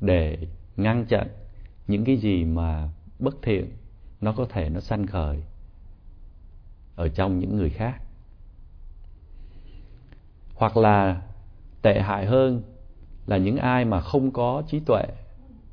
để 0.00 0.38
ngăn 0.76 1.06
chặn 1.06 1.28
những 1.86 2.04
cái 2.04 2.16
gì 2.16 2.44
mà 2.44 2.88
bất 3.18 3.34
thiện 3.42 3.70
nó 4.20 4.32
có 4.32 4.46
thể 4.48 4.68
nó 4.68 4.80
sanh 4.80 5.06
khởi 5.06 5.42
ở 6.96 7.08
trong 7.08 7.38
những 7.38 7.56
người 7.56 7.70
khác. 7.70 8.02
Hoặc 10.54 10.76
là 10.76 11.22
tệ 11.82 12.00
hại 12.00 12.26
hơn 12.26 12.62
là 13.26 13.36
những 13.36 13.56
ai 13.56 13.84
mà 13.84 14.00
không 14.00 14.30
có 14.30 14.62
trí 14.68 14.80
tuệ 14.80 15.04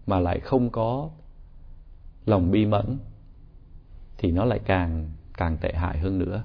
mà 0.06 0.20
lại 0.20 0.40
không 0.40 0.70
có 0.70 1.10
lòng 2.26 2.52
bi 2.52 2.66
mẫn 2.66 2.98
thì 4.18 4.32
nó 4.32 4.46
lại 4.46 4.60
càng 4.66 5.10
càng 5.38 5.58
tệ 5.58 5.74
hại 5.74 5.98
hơn 5.98 6.20
nữa. 6.20 6.44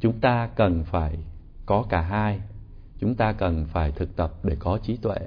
Chúng 0.00 0.20
ta 0.20 0.48
cần 0.56 0.84
phải 0.84 1.18
có 1.66 1.84
cả 1.88 2.00
hai. 2.00 2.40
Chúng 2.98 3.14
ta 3.14 3.32
cần 3.32 3.66
phải 3.66 3.92
thực 3.92 4.16
tập 4.16 4.32
để 4.42 4.56
có 4.58 4.78
trí 4.82 4.96
tuệ 4.96 5.18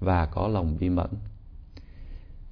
và 0.00 0.26
có 0.26 0.48
lòng 0.48 0.76
bi 0.80 0.88
mẫn. 0.88 1.10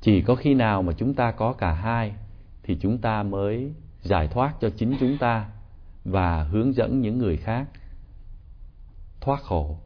Chỉ 0.00 0.22
có 0.22 0.34
khi 0.34 0.54
nào 0.54 0.82
mà 0.82 0.92
chúng 0.92 1.14
ta 1.14 1.32
có 1.32 1.52
cả 1.52 1.72
hai 1.72 2.14
thì 2.62 2.78
chúng 2.80 2.98
ta 2.98 3.22
mới 3.22 3.72
giải 4.02 4.28
thoát 4.28 4.54
cho 4.60 4.70
chính 4.76 4.96
chúng 5.00 5.18
ta 5.18 5.50
và 6.04 6.42
hướng 6.42 6.74
dẫn 6.74 7.00
những 7.00 7.18
người 7.18 7.36
khác 7.36 7.68
thoát 9.20 9.42
khổ. 9.42 9.78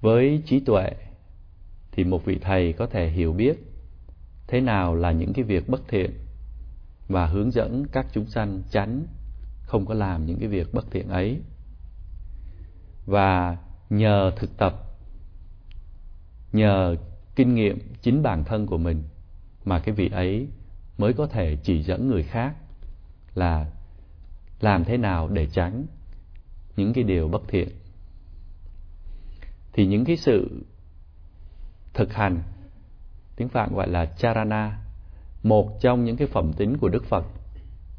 Với 0.00 0.42
trí 0.46 0.60
tuệ 0.60 0.90
thì 1.94 2.04
một 2.04 2.24
vị 2.24 2.38
thầy 2.40 2.72
có 2.72 2.86
thể 2.86 3.08
hiểu 3.08 3.32
biết 3.32 3.56
thế 4.46 4.60
nào 4.60 4.94
là 4.94 5.12
những 5.12 5.32
cái 5.32 5.44
việc 5.44 5.68
bất 5.68 5.88
thiện 5.88 6.10
và 7.08 7.26
hướng 7.26 7.50
dẫn 7.50 7.86
các 7.92 8.06
chúng 8.12 8.26
sanh 8.26 8.62
tránh 8.70 9.06
không 9.62 9.86
có 9.86 9.94
làm 9.94 10.26
những 10.26 10.38
cái 10.38 10.48
việc 10.48 10.74
bất 10.74 10.90
thiện 10.90 11.08
ấy. 11.08 11.40
Và 13.06 13.56
nhờ 13.90 14.32
thực 14.36 14.56
tập, 14.56 14.74
nhờ 16.52 16.96
kinh 17.36 17.54
nghiệm 17.54 17.78
chính 18.02 18.22
bản 18.22 18.44
thân 18.44 18.66
của 18.66 18.78
mình 18.78 19.02
mà 19.64 19.78
cái 19.78 19.94
vị 19.94 20.08
ấy 20.12 20.48
mới 20.98 21.12
có 21.12 21.26
thể 21.26 21.56
chỉ 21.62 21.82
dẫn 21.82 22.08
người 22.08 22.22
khác 22.22 22.54
là 23.34 23.70
làm 24.60 24.84
thế 24.84 24.96
nào 24.96 25.28
để 25.28 25.46
tránh 25.46 25.86
những 26.76 26.92
cái 26.92 27.04
điều 27.04 27.28
bất 27.28 27.42
thiện. 27.48 27.68
Thì 29.72 29.86
những 29.86 30.04
cái 30.04 30.16
sự 30.16 30.64
thực 31.94 32.12
hành. 32.12 32.42
Tiếng 33.36 33.48
phạn 33.48 33.74
gọi 33.74 33.88
là 33.88 34.06
charana, 34.06 34.78
một 35.42 35.80
trong 35.80 36.04
những 36.04 36.16
cái 36.16 36.28
phẩm 36.28 36.52
tính 36.52 36.76
của 36.78 36.88
đức 36.88 37.04
phật 37.04 37.24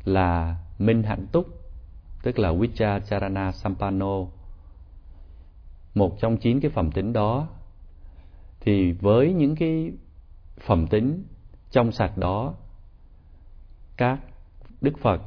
là 0.03 0.57
minh 0.79 1.03
hạnh 1.03 1.27
túc, 1.31 1.47
tức 2.23 2.39
là 2.39 2.51
vicha 2.51 2.99
charana 2.99 3.51
sampano. 3.51 4.17
Một 5.93 6.17
trong 6.19 6.37
chín 6.37 6.59
cái 6.59 6.71
phẩm 6.71 6.91
tính 6.91 7.13
đó, 7.13 7.47
thì 8.59 8.91
với 8.91 9.33
những 9.33 9.55
cái 9.55 9.91
phẩm 10.65 10.87
tính 10.87 11.23
trong 11.71 11.91
sạch 11.91 12.17
đó, 12.17 12.53
các 13.97 14.19
đức 14.81 14.93
phật 15.01 15.21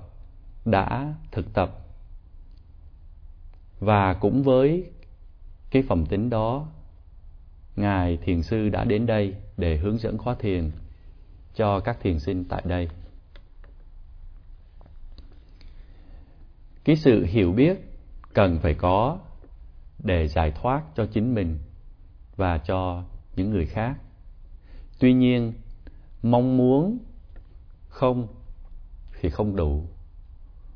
đã 0.65 1.15
thực 1.33 1.55
tập. 1.55 1.79
Và 3.81 4.15
cũng 4.15 4.43
với 4.43 4.91
cái 5.71 5.83
phẩm 5.89 6.07
tính 6.07 6.31
đó 6.31 6.69
ngài 7.89 8.17
thiền 8.17 8.43
sư 8.43 8.69
đã 8.69 8.85
đến 8.85 9.07
đây 9.07 9.35
để 9.57 9.77
hướng 9.77 9.99
dẫn 9.99 10.19
khóa 10.19 10.35
thiền 10.35 10.71
cho 11.55 11.81
các 11.81 11.99
thiền 12.01 12.19
sinh 12.19 12.45
tại 12.45 12.63
đây. 12.65 12.89
Cái 16.85 16.97
sự 16.97 17.25
hiểu 17.25 17.53
biết 17.53 17.77
cần 18.35 18.59
phải 18.59 18.75
có 18.75 19.19
để 19.99 20.29
giải 20.29 20.51
thoát 20.51 20.83
cho 20.97 21.07
chính 21.07 21.35
mình 21.35 21.59
và 22.37 22.59
cho 22.59 23.05
những 23.37 23.51
người 23.51 23.67
khác. 23.67 23.95
Tuy 24.99 25.13
nhiên, 25.13 25.53
mong 26.23 26.57
muốn 26.57 26.99
không 27.89 28.27
thì 29.21 29.31
không 29.31 29.57
đủ. 29.57 29.85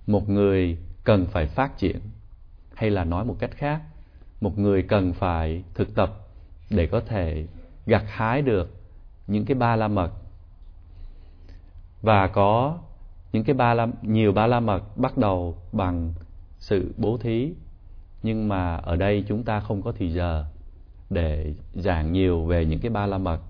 Một 0.06 0.28
người 0.28 0.78
cần 1.04 1.26
phải 1.26 1.46
phát 1.46 1.78
triển, 1.78 1.98
hay 2.74 2.90
là 2.90 3.04
nói 3.04 3.24
một 3.24 3.36
cách 3.38 3.50
khác, 3.56 3.82
một 4.40 4.58
người 4.58 4.82
cần 4.82 5.12
phải 5.12 5.64
thực 5.74 5.94
tập 5.94 6.21
để 6.72 6.86
có 6.86 7.00
thể 7.00 7.46
gặt 7.86 8.04
hái 8.06 8.42
được 8.42 8.76
những 9.26 9.44
cái 9.44 9.54
ba 9.54 9.76
la 9.76 9.88
mật. 9.88 10.10
Và 12.02 12.26
có 12.26 12.78
những 13.32 13.44
cái 13.44 13.54
ba 13.54 13.74
la, 13.74 13.86
nhiều 14.02 14.32
ba 14.32 14.46
la 14.46 14.60
mật 14.60 14.96
bắt 14.96 15.18
đầu 15.18 15.56
bằng 15.72 16.12
sự 16.58 16.94
bố 16.96 17.18
thí. 17.18 17.52
Nhưng 18.22 18.48
mà 18.48 18.76
ở 18.76 18.96
đây 18.96 19.24
chúng 19.28 19.44
ta 19.44 19.60
không 19.60 19.82
có 19.82 19.92
thì 19.98 20.12
giờ 20.12 20.44
để 21.10 21.54
giảng 21.74 22.12
nhiều 22.12 22.44
về 22.44 22.64
những 22.64 22.80
cái 22.80 22.90
ba 22.90 23.06
la 23.06 23.18
mật. 23.18 23.40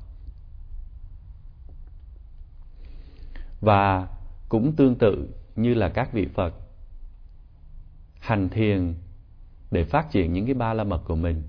Và 3.61 4.09
cũng 4.49 4.73
tương 4.77 4.95
tự 4.95 5.29
như 5.57 5.75
là 5.75 5.89
các 5.89 6.13
vị 6.13 6.29
Phật 6.35 6.55
hành 8.21 8.49
thiền 8.49 8.95
để 9.71 9.85
phát 9.85 10.11
triển 10.11 10.33
những 10.33 10.47
cái 10.47 10.55
ba 10.55 10.75
la 10.75 10.85
mật 10.85 11.01
của 11.05 11.17
mình. 11.17 11.43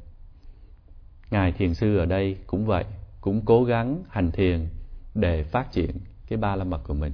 Ngài 1.33 1.51
thiền 1.51 1.73
sư 1.73 1.97
ở 1.97 2.05
đây 2.05 2.37
cũng 2.47 2.65
vậy, 2.65 2.85
cũng 3.21 3.41
cố 3.45 3.63
gắng 3.63 4.03
hành 4.09 4.31
thiền 4.31 4.67
để 5.15 5.43
phát 5.43 5.71
triển 5.71 5.91
cái 6.27 6.37
ba 6.37 6.55
la 6.55 6.63
mật 6.63 6.81
của 6.87 6.93
mình. 6.93 7.13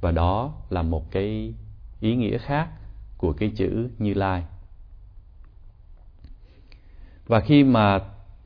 Và 0.00 0.10
đó 0.12 0.54
là 0.70 0.82
một 0.82 1.10
cái 1.10 1.54
ý 2.00 2.16
nghĩa 2.16 2.38
khác 2.38 2.68
của 3.16 3.32
cái 3.32 3.52
chữ 3.56 3.88
Như 3.98 4.14
Lai. 4.14 4.44
Và 7.26 7.40
khi 7.40 7.64
mà 7.64 8.00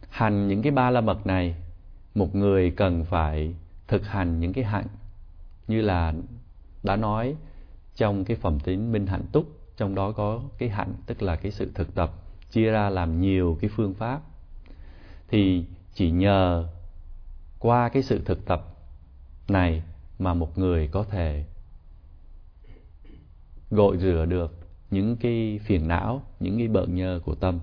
hành 0.09 0.49
những 0.49 0.63
cái 0.63 0.73
ba 0.73 0.91
la 0.91 1.01
mật 1.01 1.27
này, 1.27 1.55
một 2.15 2.35
người 2.35 2.71
cần 2.71 3.05
phải 3.05 3.55
thực 3.89 4.07
hành 4.07 4.41
những 4.41 4.53
cái 4.53 4.65
hạnh 4.65 4.87
như 5.69 5.81
là 5.81 6.15
đã 6.83 6.97
nói 6.97 7.37
trong 7.97 8.25
cái 8.25 8.37
phẩm 8.37 8.61
tính 8.61 8.93
minh 8.93 9.07
hạnh 9.07 9.25
túc 9.33 9.47
trong 9.77 9.95
đó 9.95 10.13
có 10.13 10.43
cái 10.59 10.69
hạnh 10.69 10.95
tức 11.07 11.23
là 11.23 11.37
cái 11.37 11.53
sự 11.53 11.71
thực 11.75 11.95
tập 11.95 12.13
chia 12.51 12.71
ra 12.71 12.91
làm 12.91 13.21
nhiều 13.21 13.59
cái 13.61 13.71
phương 13.75 13.95
pháp 13.95 14.21
thì 15.31 15.65
chỉ 15.95 16.11
nhờ 16.11 16.69
qua 17.59 17.89
cái 17.89 18.03
sự 18.03 18.21
thực 18.25 18.47
tập 18.47 18.67
này 19.49 19.83
mà 20.19 20.35
một 20.35 20.59
người 20.59 20.89
có 20.89 21.05
thể 21.05 21.45
gội 23.71 23.99
rửa 23.99 24.27
được 24.29 24.59
những 24.91 25.17
cái 25.17 25.61
phiền 25.65 25.89
não, 25.89 26.23
những 26.41 26.59
cái 26.59 26.69
bợn 26.69 26.95
nhơ 26.95 27.21
của 27.25 27.35
tâm. 27.35 27.61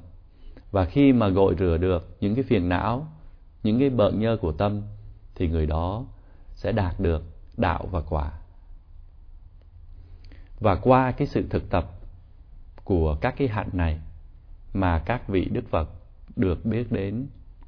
Và 0.71 0.85
khi 0.85 1.13
mà 1.13 1.27
gội 1.27 1.55
rửa 1.59 1.77
được 1.77 2.17
những 2.19 2.35
cái 2.35 2.43
phiền 2.43 2.69
não, 2.69 3.07
những 3.63 3.79
cái 3.79 3.89
bợn 3.89 4.19
nhơ 4.19 4.37
của 4.41 4.51
tâm, 4.51 4.81
thì 5.35 5.47
người 5.47 5.65
đó 5.65 6.05
sẽ 6.55 6.71
đạt 6.71 6.99
được 6.99 7.23
đạo 7.57 7.87
và 7.91 8.01
quả. 8.01 8.31
Và 10.59 10.75
qua 10.75 11.11
cái 11.11 11.27
sự 11.27 11.47
thực 11.49 11.69
tập 11.69 11.91
của 12.83 13.17
các 13.21 13.35
cái 13.37 13.47
hạnh 13.47 13.69
này 13.73 13.99
mà 14.73 14.99
các 14.99 15.27
vị 15.27 15.45
đức 15.45 15.69
phật 15.69 15.89
được 16.35 16.65
biết 16.65 16.91
đến 16.91 17.27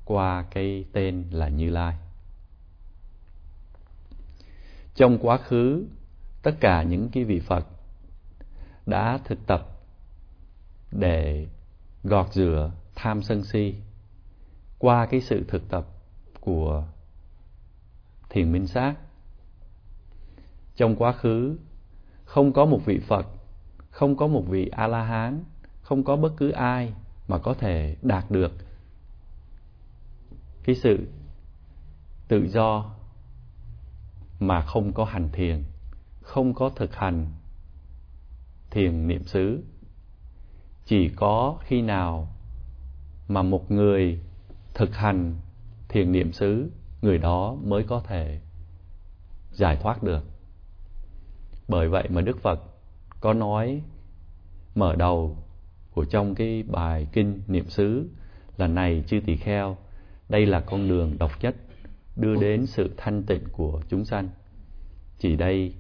qua 0.10 0.46
cái 0.52 0.86
tên 0.94 1.26
là 1.32 1.50
như 1.50 1.70
lai. 1.70 1.96
Trong 4.96 5.18
quá 5.22 5.38
khứ, 5.38 5.86
tất 6.44 6.52
cả 6.60 6.84
những 6.84 7.10
cái 7.10 7.24
vị 7.24 7.40
phật 7.40 7.68
đã 8.86 9.20
thực 9.26 9.48
tập 9.48 9.68
để 10.92 11.48
gọt 12.04 12.34
rửa 12.34 12.72
tham 12.96 13.22
sân 13.22 13.44
si 13.44 13.76
qua 14.80 15.06
cái 15.06 15.22
sự 15.22 15.46
thực 15.48 15.70
tập 15.70 15.88
của 16.40 16.88
thiền 18.30 18.52
minh 18.52 18.68
sát. 18.68 18.96
Trong 20.76 20.96
quá 20.96 21.12
khứ, 21.12 21.58
không 22.26 22.54
có 22.54 22.66
một 22.66 22.80
vị 22.86 23.00
phật, 23.00 23.28
không 23.90 24.18
có 24.18 24.28
một 24.28 24.44
vị 24.48 24.70
a 24.72 24.88
la 24.88 25.04
hán, 25.04 25.44
không 25.82 26.04
có 26.04 26.16
bất 26.16 26.32
cứ 26.38 26.52
ai 26.52 26.94
mà 27.28 27.38
có 27.38 27.54
thể 27.54 27.96
đạt 28.02 28.32
được 28.32 28.52
cái 30.70 30.76
sự 30.76 31.08
tự 32.28 32.48
do 32.48 32.96
mà 34.40 34.62
không 34.62 34.94
có 34.94 35.06
hành 35.06 35.30
thiền, 35.34 35.64
không 36.22 36.54
có 36.54 36.70
thực 36.70 36.96
hành 36.96 37.34
thiền 38.72 39.08
niệm 39.08 39.24
xứ, 39.24 39.64
chỉ 40.86 41.10
có 41.16 41.58
khi 41.64 41.82
nào 41.82 42.36
mà 43.28 43.42
một 43.42 43.72
người 43.72 44.20
thực 44.74 44.96
hành 44.96 45.36
thiền 45.88 46.12
niệm 46.12 46.32
xứ, 46.32 46.72
người 47.02 47.18
đó 47.18 47.56
mới 47.64 47.84
có 47.84 48.00
thể 48.00 48.42
giải 49.52 49.78
thoát 49.82 50.04
được. 50.04 50.24
Bởi 51.68 51.90
vậy 51.90 52.08
mà 52.10 52.22
đức 52.22 52.42
phật 52.42 52.60
có 53.20 53.34
nói 53.34 53.82
mở 54.76 54.96
đầu 54.96 55.38
của 55.92 56.06
trong 56.06 56.36
cái 56.36 56.64
bài 56.64 57.08
kinh 57.14 57.42
niệm 57.48 57.70
xứ 57.70 58.10
là 58.58 58.68
này 58.68 59.04
chư 59.08 59.20
tỳ 59.26 59.36
kheo 59.36 59.78
đây 60.30 60.46
là 60.46 60.60
con 60.60 60.90
đường 60.90 61.18
độc 61.20 61.32
nhất, 61.42 61.56
đưa 62.16 62.36
đến 62.36 62.66
sự 62.66 62.94
thanh 62.98 63.24
tịnh 63.24 63.44
của 63.52 63.82
chúng 63.90 64.06
sanh. 64.06 64.30
Chỉ 65.18 65.36
đây 65.36 65.74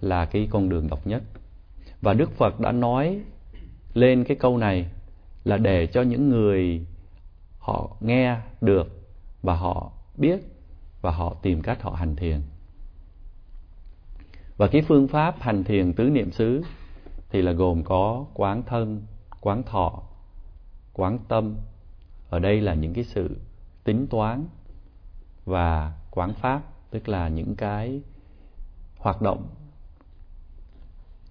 là 0.00 0.24
cái 0.24 0.48
con 0.50 0.68
đường 0.68 0.88
độc 0.88 1.06
nhất. 1.06 1.22
Và 2.00 2.14
đức 2.14 2.30
phật 2.30 2.60
đã 2.60 2.72
nói 2.72 3.20
lên 3.94 4.24
cái 4.24 4.36
câu 4.36 4.58
này 4.58 4.90
là 5.44 5.56
để 5.56 5.86
cho 5.86 6.02
những 6.02 6.28
người 6.28 6.86
họ 7.58 7.96
nghe 8.00 8.36
được 8.60 8.86
và 9.42 9.56
họ 9.56 9.92
biết 10.16 10.40
và 11.02 11.10
họ 11.10 11.36
tìm 11.42 11.62
cách 11.62 11.82
họ 11.82 11.90
hành 11.90 12.16
thiền. 12.16 12.40
Và 14.56 14.66
cái 14.66 14.82
phương 14.82 15.08
pháp 15.08 15.36
hành 15.40 15.64
thiền 15.64 15.92
tứ 15.92 16.04
niệm 16.04 16.30
xứ 16.30 16.62
thì 17.30 17.42
là 17.42 17.52
gồm 17.52 17.84
có 17.84 18.26
quán 18.34 18.62
thân, 18.62 19.02
quán 19.40 19.62
thọ, 19.62 20.02
quán 20.92 21.18
tâm. 21.28 21.56
Ở 22.30 22.38
đây 22.38 22.60
là 22.60 22.74
những 22.74 22.94
cái 22.94 23.04
sự 23.04 23.36
tính 23.84 24.06
toán 24.10 24.46
và 25.44 25.98
quán 26.10 26.34
pháp, 26.34 26.62
tức 26.90 27.08
là 27.08 27.28
những 27.28 27.56
cái 27.56 28.00
hoạt 28.96 29.22
động 29.22 29.48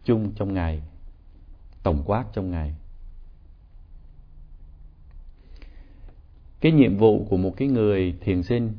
chung 0.04 0.32
trong 0.36 0.54
ngày, 0.54 0.84
tổng 1.84 2.04
quát 2.06 2.26
trong 2.34 2.52
ngày. 2.52 2.76
Cái 6.62 6.72
nhiệm 6.72 6.98
vụ 6.98 7.26
của 7.30 7.38
một 7.38 7.54
cái 7.58 7.68
người 7.68 8.18
thiền 8.22 8.44
sinh 8.44 8.74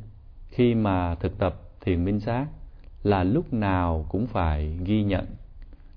khi 0.49 0.75
mà 0.75 1.15
thực 1.15 1.39
tập 1.39 1.61
thiền 1.81 2.05
minh 2.05 2.21
sát 2.21 2.47
là 3.03 3.25
lúc 3.25 3.53
nào 3.53 4.07
cũng 4.09 4.27
phải 4.27 4.79
ghi 4.85 5.03
nhận, 5.03 5.27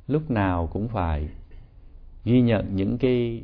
lúc 0.08 0.32
nào 0.32 0.68
cũng 0.68 0.88
phải 0.88 1.30
ghi 2.26 2.42
nhận 2.42 2.76
những 2.76 2.98
cái 2.98 3.44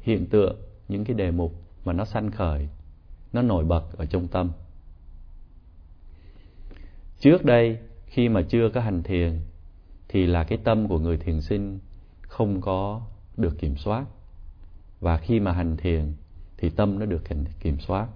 hiện 0.00 0.26
tượng, 0.26 0.56
những 0.88 1.04
cái 1.04 1.14
đề 1.14 1.30
mục 1.30 1.52
mà 1.84 1.92
nó 1.92 2.04
sanh 2.04 2.30
khởi 2.30 2.68
nó 3.32 3.42
nổi 3.42 3.64
bật 3.64 3.82
ở 3.96 4.06
trong 4.06 4.28
tâm. 4.28 4.50
Trước 7.20 7.44
đây, 7.44 7.78
khi 8.06 8.28
mà 8.28 8.42
chưa 8.42 8.68
có 8.74 8.80
hành 8.80 9.02
thiền, 9.02 9.40
thì 10.08 10.26
là 10.26 10.44
cái 10.44 10.58
tâm 10.64 10.88
của 10.88 10.98
người 10.98 11.16
thiền 11.16 11.40
sinh 11.40 11.78
không 12.20 12.60
có 12.60 13.00
được 13.36 13.58
kiểm 13.58 13.76
soát. 13.76 14.04
Và 15.00 15.16
khi 15.16 15.40
mà 15.40 15.52
hành 15.52 15.76
thiền, 15.76 16.12
thì 16.56 16.70
tâm 16.70 16.98
nó 16.98 17.06
được 17.06 17.22
kiểm 17.60 17.80
soát. 17.80 18.08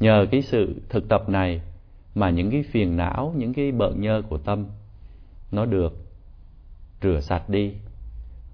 Nhờ 0.00 0.26
cái 0.30 0.42
sự 0.42 0.80
thực 0.88 1.08
tập 1.08 1.28
này 1.28 1.60
mà 2.14 2.30
những 2.30 2.50
cái 2.50 2.62
phiền 2.62 2.96
não, 2.96 3.34
những 3.36 3.54
cái 3.54 3.72
bợn 3.72 4.00
nhơ 4.00 4.22
của 4.28 4.38
tâm 4.38 4.66
nó 5.50 5.64
được 5.64 5.92
rửa 7.02 7.20
sạch 7.20 7.48
đi. 7.48 7.72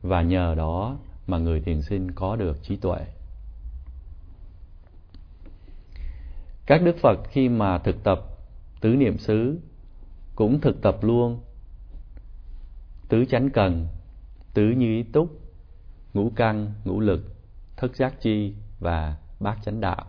Và 0.02 0.22
nhờ 0.22 0.54
đó 0.54 0.98
mà 1.26 1.38
người 1.38 1.60
thiền 1.60 1.82
sinh 1.82 2.10
có 2.10 2.36
được 2.36 2.62
trí 2.62 2.76
tuệ. 2.76 3.06
Các 6.68 6.82
đức 6.82 6.96
phật 6.96 7.18
khi 7.30 7.48
mà 7.48 7.78
thực 7.78 8.04
tập 8.04 8.20
tứ 8.80 8.88
niệm 8.88 9.18
xứ 9.18 9.60
cũng 10.34 10.60
thực 10.60 10.82
tập 10.82 10.98
luôn 11.02 11.40
tứ 13.08 13.24
chánh 13.24 13.50
cần, 13.50 13.88
tứ 14.54 14.70
như 14.70 14.86
ý 14.86 15.02
túc, 15.02 15.40
ngũ 16.14 16.30
căn, 16.36 16.72
ngũ 16.84 17.00
lực, 17.00 17.36
thất 17.76 17.96
giác 17.96 18.20
chi 18.20 18.54
và 18.80 19.16
bát 19.40 19.58
chánh 19.64 19.80
đạo 19.80 20.04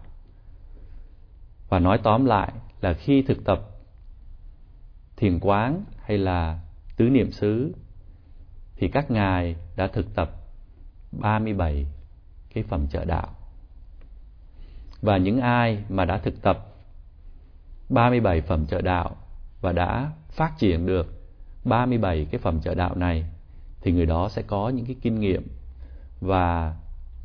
và 1.69 1.79
nói 1.79 1.99
tóm 2.03 2.25
lại 2.25 2.53
là 2.81 2.93
khi 2.93 3.21
thực 3.21 3.45
tập 3.45 3.69
thiền 5.17 5.39
quán 5.39 5.83
hay 6.03 6.17
là 6.17 6.59
tứ 6.97 7.09
niệm 7.09 7.31
xứ 7.31 7.75
thì 8.75 8.87
các 8.87 9.11
ngài 9.11 9.55
đã 9.75 9.87
thực 9.87 10.15
tập 10.15 10.31
37 11.11 11.85
cái 12.53 12.63
phẩm 12.63 12.87
trợ 12.87 13.05
đạo. 13.05 13.38
Và 15.01 15.17
những 15.17 15.39
ai 15.39 15.83
mà 15.89 16.05
đã 16.05 16.17
thực 16.17 16.41
tập 16.41 16.65
37 17.89 18.41
phẩm 18.41 18.67
trợ 18.67 18.81
đạo 18.81 19.15
và 19.61 19.71
đã 19.71 20.11
phát 20.29 20.53
triển 20.57 20.85
được 20.85 21.19
37 21.63 22.25
cái 22.31 22.39
phẩm 22.39 22.61
trợ 22.61 22.75
đạo 22.75 22.95
này, 22.95 23.25
thì 23.81 23.91
người 23.91 24.05
đó 24.05 24.29
sẽ 24.29 24.41
có 24.41 24.69
những 24.69 24.85
cái 24.85 24.95
kinh 25.01 25.19
nghiệm. 25.19 25.47
Và 26.21 26.75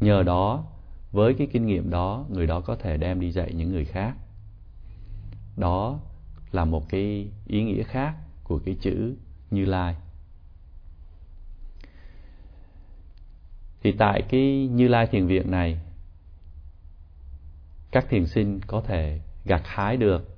nhờ 0.01 0.23
đó, 0.23 0.65
với 1.13 1.35
cái 1.35 1.47
kinh 1.53 1.67
nghiệm 1.67 1.91
đó, 1.91 2.25
người 2.29 2.47
đó 2.47 2.61
có 2.61 2.77
thể 2.77 2.97
đem 2.97 3.21
đi 3.21 3.33
dạy 3.33 3.53
những 3.53 3.71
người 3.73 3.85
khác. 3.85 4.15
Đó 5.57 5.99
là 6.53 6.65
một 6.65 6.89
cái 6.89 7.29
ý 7.47 7.63
nghĩa 7.63 7.83
khác 7.83 8.15
của 8.45 8.59
cái 8.65 8.77
chữ 8.81 9.15
như 9.51 9.65
lai. 9.65 9.97
Thì 13.83 13.93
tại 13.93 14.23
cái 14.23 14.69
như 14.73 14.89
lai 14.89 15.07
thiền 15.07 15.27
viện 15.27 15.51
này 15.51 15.81
các 17.95 18.07
thiền 18.09 18.27
sinh 18.27 18.61
có 18.67 18.81
thể 18.81 19.21
gặt 19.45 19.63
hái 19.65 19.97
được 19.97 20.37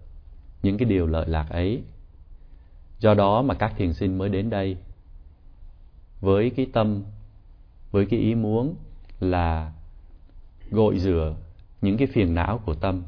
những 0.62 0.78
cái 0.78 0.88
điều 0.88 1.06
lợi 1.06 1.28
lạc 1.28 1.46
ấy. 1.50 1.82
Do 2.98 3.14
đó 3.14 3.42
mà 3.42 3.54
các 3.54 3.72
thiền 3.76 3.92
sinh 3.92 4.18
mới 4.18 4.28
đến 4.28 4.50
đây 4.50 4.76
với 6.20 6.50
cái 6.50 6.66
tâm, 6.72 7.02
với 7.90 8.06
cái 8.06 8.20
ý 8.20 8.34
muốn 8.34 8.74
là 9.20 9.72
gội 10.70 10.98
rửa 10.98 11.36
những 11.80 11.96
cái 11.96 12.06
phiền 12.06 12.34
não 12.34 12.60
của 12.66 12.74
tâm, 12.74 13.02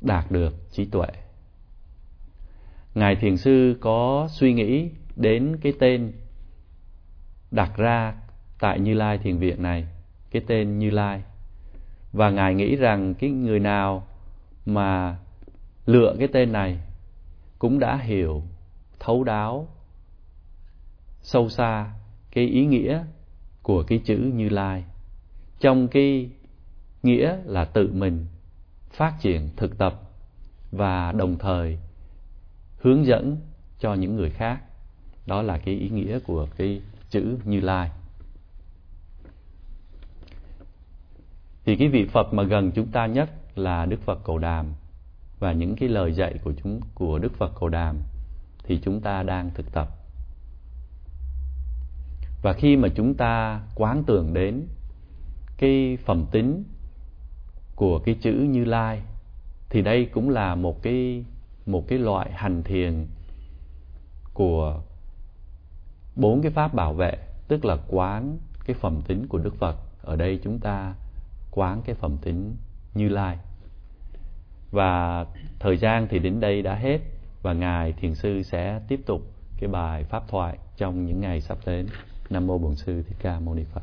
đạt 0.00 0.30
được 0.30 0.54
trí 0.70 0.84
tuệ. 0.84 1.08
Ngài 2.94 3.16
thiền 3.16 3.36
sư 3.36 3.76
có 3.80 4.28
suy 4.30 4.52
nghĩ 4.52 4.90
đến 5.16 5.56
cái 5.62 5.72
tên 5.80 6.12
đặt 7.50 7.76
ra 7.76 8.14
tại 8.60 8.80
như 8.80 8.94
lai 8.94 9.18
thiền 9.18 9.38
viện 9.38 9.62
này, 9.62 9.86
cái 10.30 10.42
tên 10.46 10.78
như 10.78 10.90
lai 10.90 11.22
và 12.12 12.30
ngài 12.30 12.54
nghĩ 12.54 12.76
rằng 12.76 13.14
cái 13.14 13.30
người 13.30 13.60
nào 13.60 14.06
mà 14.66 15.18
lựa 15.86 16.14
cái 16.18 16.28
tên 16.28 16.52
này 16.52 16.78
cũng 17.58 17.78
đã 17.78 17.96
hiểu, 17.96 18.42
thấu 19.00 19.24
đáo, 19.24 19.68
sâu 21.22 21.48
xa 21.48 21.92
cái 22.30 22.46
ý 22.46 22.66
nghĩa 22.66 23.04
của 23.62 23.82
cái 23.82 24.00
chữ 24.04 24.16
như 24.34 24.48
lai. 24.48 24.84
Trong 25.60 25.88
cái 25.88 26.30
nghĩa 27.02 27.36
là 27.44 27.64
tự 27.64 27.92
mình 27.92 28.26
phát 28.90 29.14
triển 29.20 29.48
thực 29.56 29.78
tập 29.78 30.00
và 30.70 31.12
đồng 31.12 31.38
thời 31.38 31.78
hướng 32.76 33.06
dẫn 33.06 33.36
cho 33.78 33.94
những 33.94 34.16
người 34.16 34.30
khác. 34.30 34.62
Đó 35.26 35.42
là 35.42 35.58
cái 35.58 35.74
ý 35.74 35.88
nghĩa 35.88 36.18
của 36.18 36.46
cái 36.56 36.82
chữ 37.10 37.38
như 37.44 37.60
lai. 37.60 37.90
Thì 41.64 41.76
cái 41.76 41.88
vị 41.88 42.06
phật 42.06 42.34
mà 42.34 42.42
gần 42.42 42.70
chúng 42.70 42.86
ta 42.86 43.06
nhất 43.06 43.30
là 43.54 43.86
đức 43.86 44.00
phật 44.00 44.20
cầu 44.24 44.38
đàm. 44.38 44.66
Và 45.38 45.52
những 45.52 45.76
cái 45.76 45.88
lời 45.88 46.12
dạy 46.12 46.38
của 46.44 46.52
chúng, 46.62 46.80
của 46.94 47.18
đức 47.18 47.32
phật 47.38 47.52
cầu 47.60 47.68
đàm 47.68 47.96
thì 48.64 48.80
chúng 48.82 49.00
ta 49.00 49.22
đang 49.22 49.50
thực 49.54 49.72
tập. 49.72 49.88
Và 52.42 52.52
khi 52.52 52.76
mà 52.76 52.88
chúng 52.94 53.14
ta 53.14 53.62
quán 53.74 54.04
tưởng 54.06 54.34
đến 54.34 54.66
cái 55.58 55.98
phẩm 56.04 56.26
tính 56.30 56.64
của 57.76 57.98
cái 57.98 58.14
chữ 58.14 58.32
như 58.32 58.64
lai, 58.64 59.02
thì 59.70 59.82
đây 59.82 60.04
cũng 60.14 60.30
là 60.30 60.54
một 60.54 60.82
cái 60.82 61.24
một 61.66 61.88
cái 61.88 61.98
loại 61.98 62.32
hành 62.32 62.62
thiền 62.62 63.06
của 64.34 64.82
bốn 66.16 66.42
cái 66.42 66.50
pháp 66.50 66.74
bảo 66.74 66.94
vệ, 66.94 67.16
tức 67.48 67.64
là 67.64 67.76
quán 67.88 68.38
cái 68.64 68.76
phẩm 68.80 69.02
tính 69.06 69.26
của 69.28 69.38
đức 69.38 69.54
phật. 69.54 69.76
Ở 70.02 70.16
đây 70.16 70.40
chúng 70.44 70.58
ta 70.58 70.94
quán 71.52 71.82
cái 71.84 71.94
phẩm 71.94 72.16
tính 72.22 72.56
như 72.94 73.08
lai. 73.08 73.38
Và 74.70 75.24
thời 75.58 75.76
gian 75.76 76.06
thì 76.10 76.18
đến 76.18 76.40
đây 76.40 76.62
đã 76.62 76.74
hết 76.74 76.98
và 77.42 77.52
ngài 77.52 77.92
thiền 77.92 78.14
sư 78.14 78.42
sẽ 78.42 78.80
tiếp 78.88 79.00
tục 79.06 79.22
cái 79.60 79.68
bài 79.68 80.04
pháp 80.04 80.28
thoại 80.28 80.58
trong 80.76 81.06
những 81.06 81.20
ngày 81.20 81.40
sắp 81.40 81.58
đến. 81.66 81.86
Nam 82.30 82.46
mô 82.46 82.58
bổn 82.58 82.74
sư 82.76 83.02
thích 83.02 83.16
ca 83.22 83.40
mâu 83.40 83.54
ni 83.54 83.64
phật. 83.64 83.82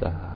Dạ. 0.00 0.34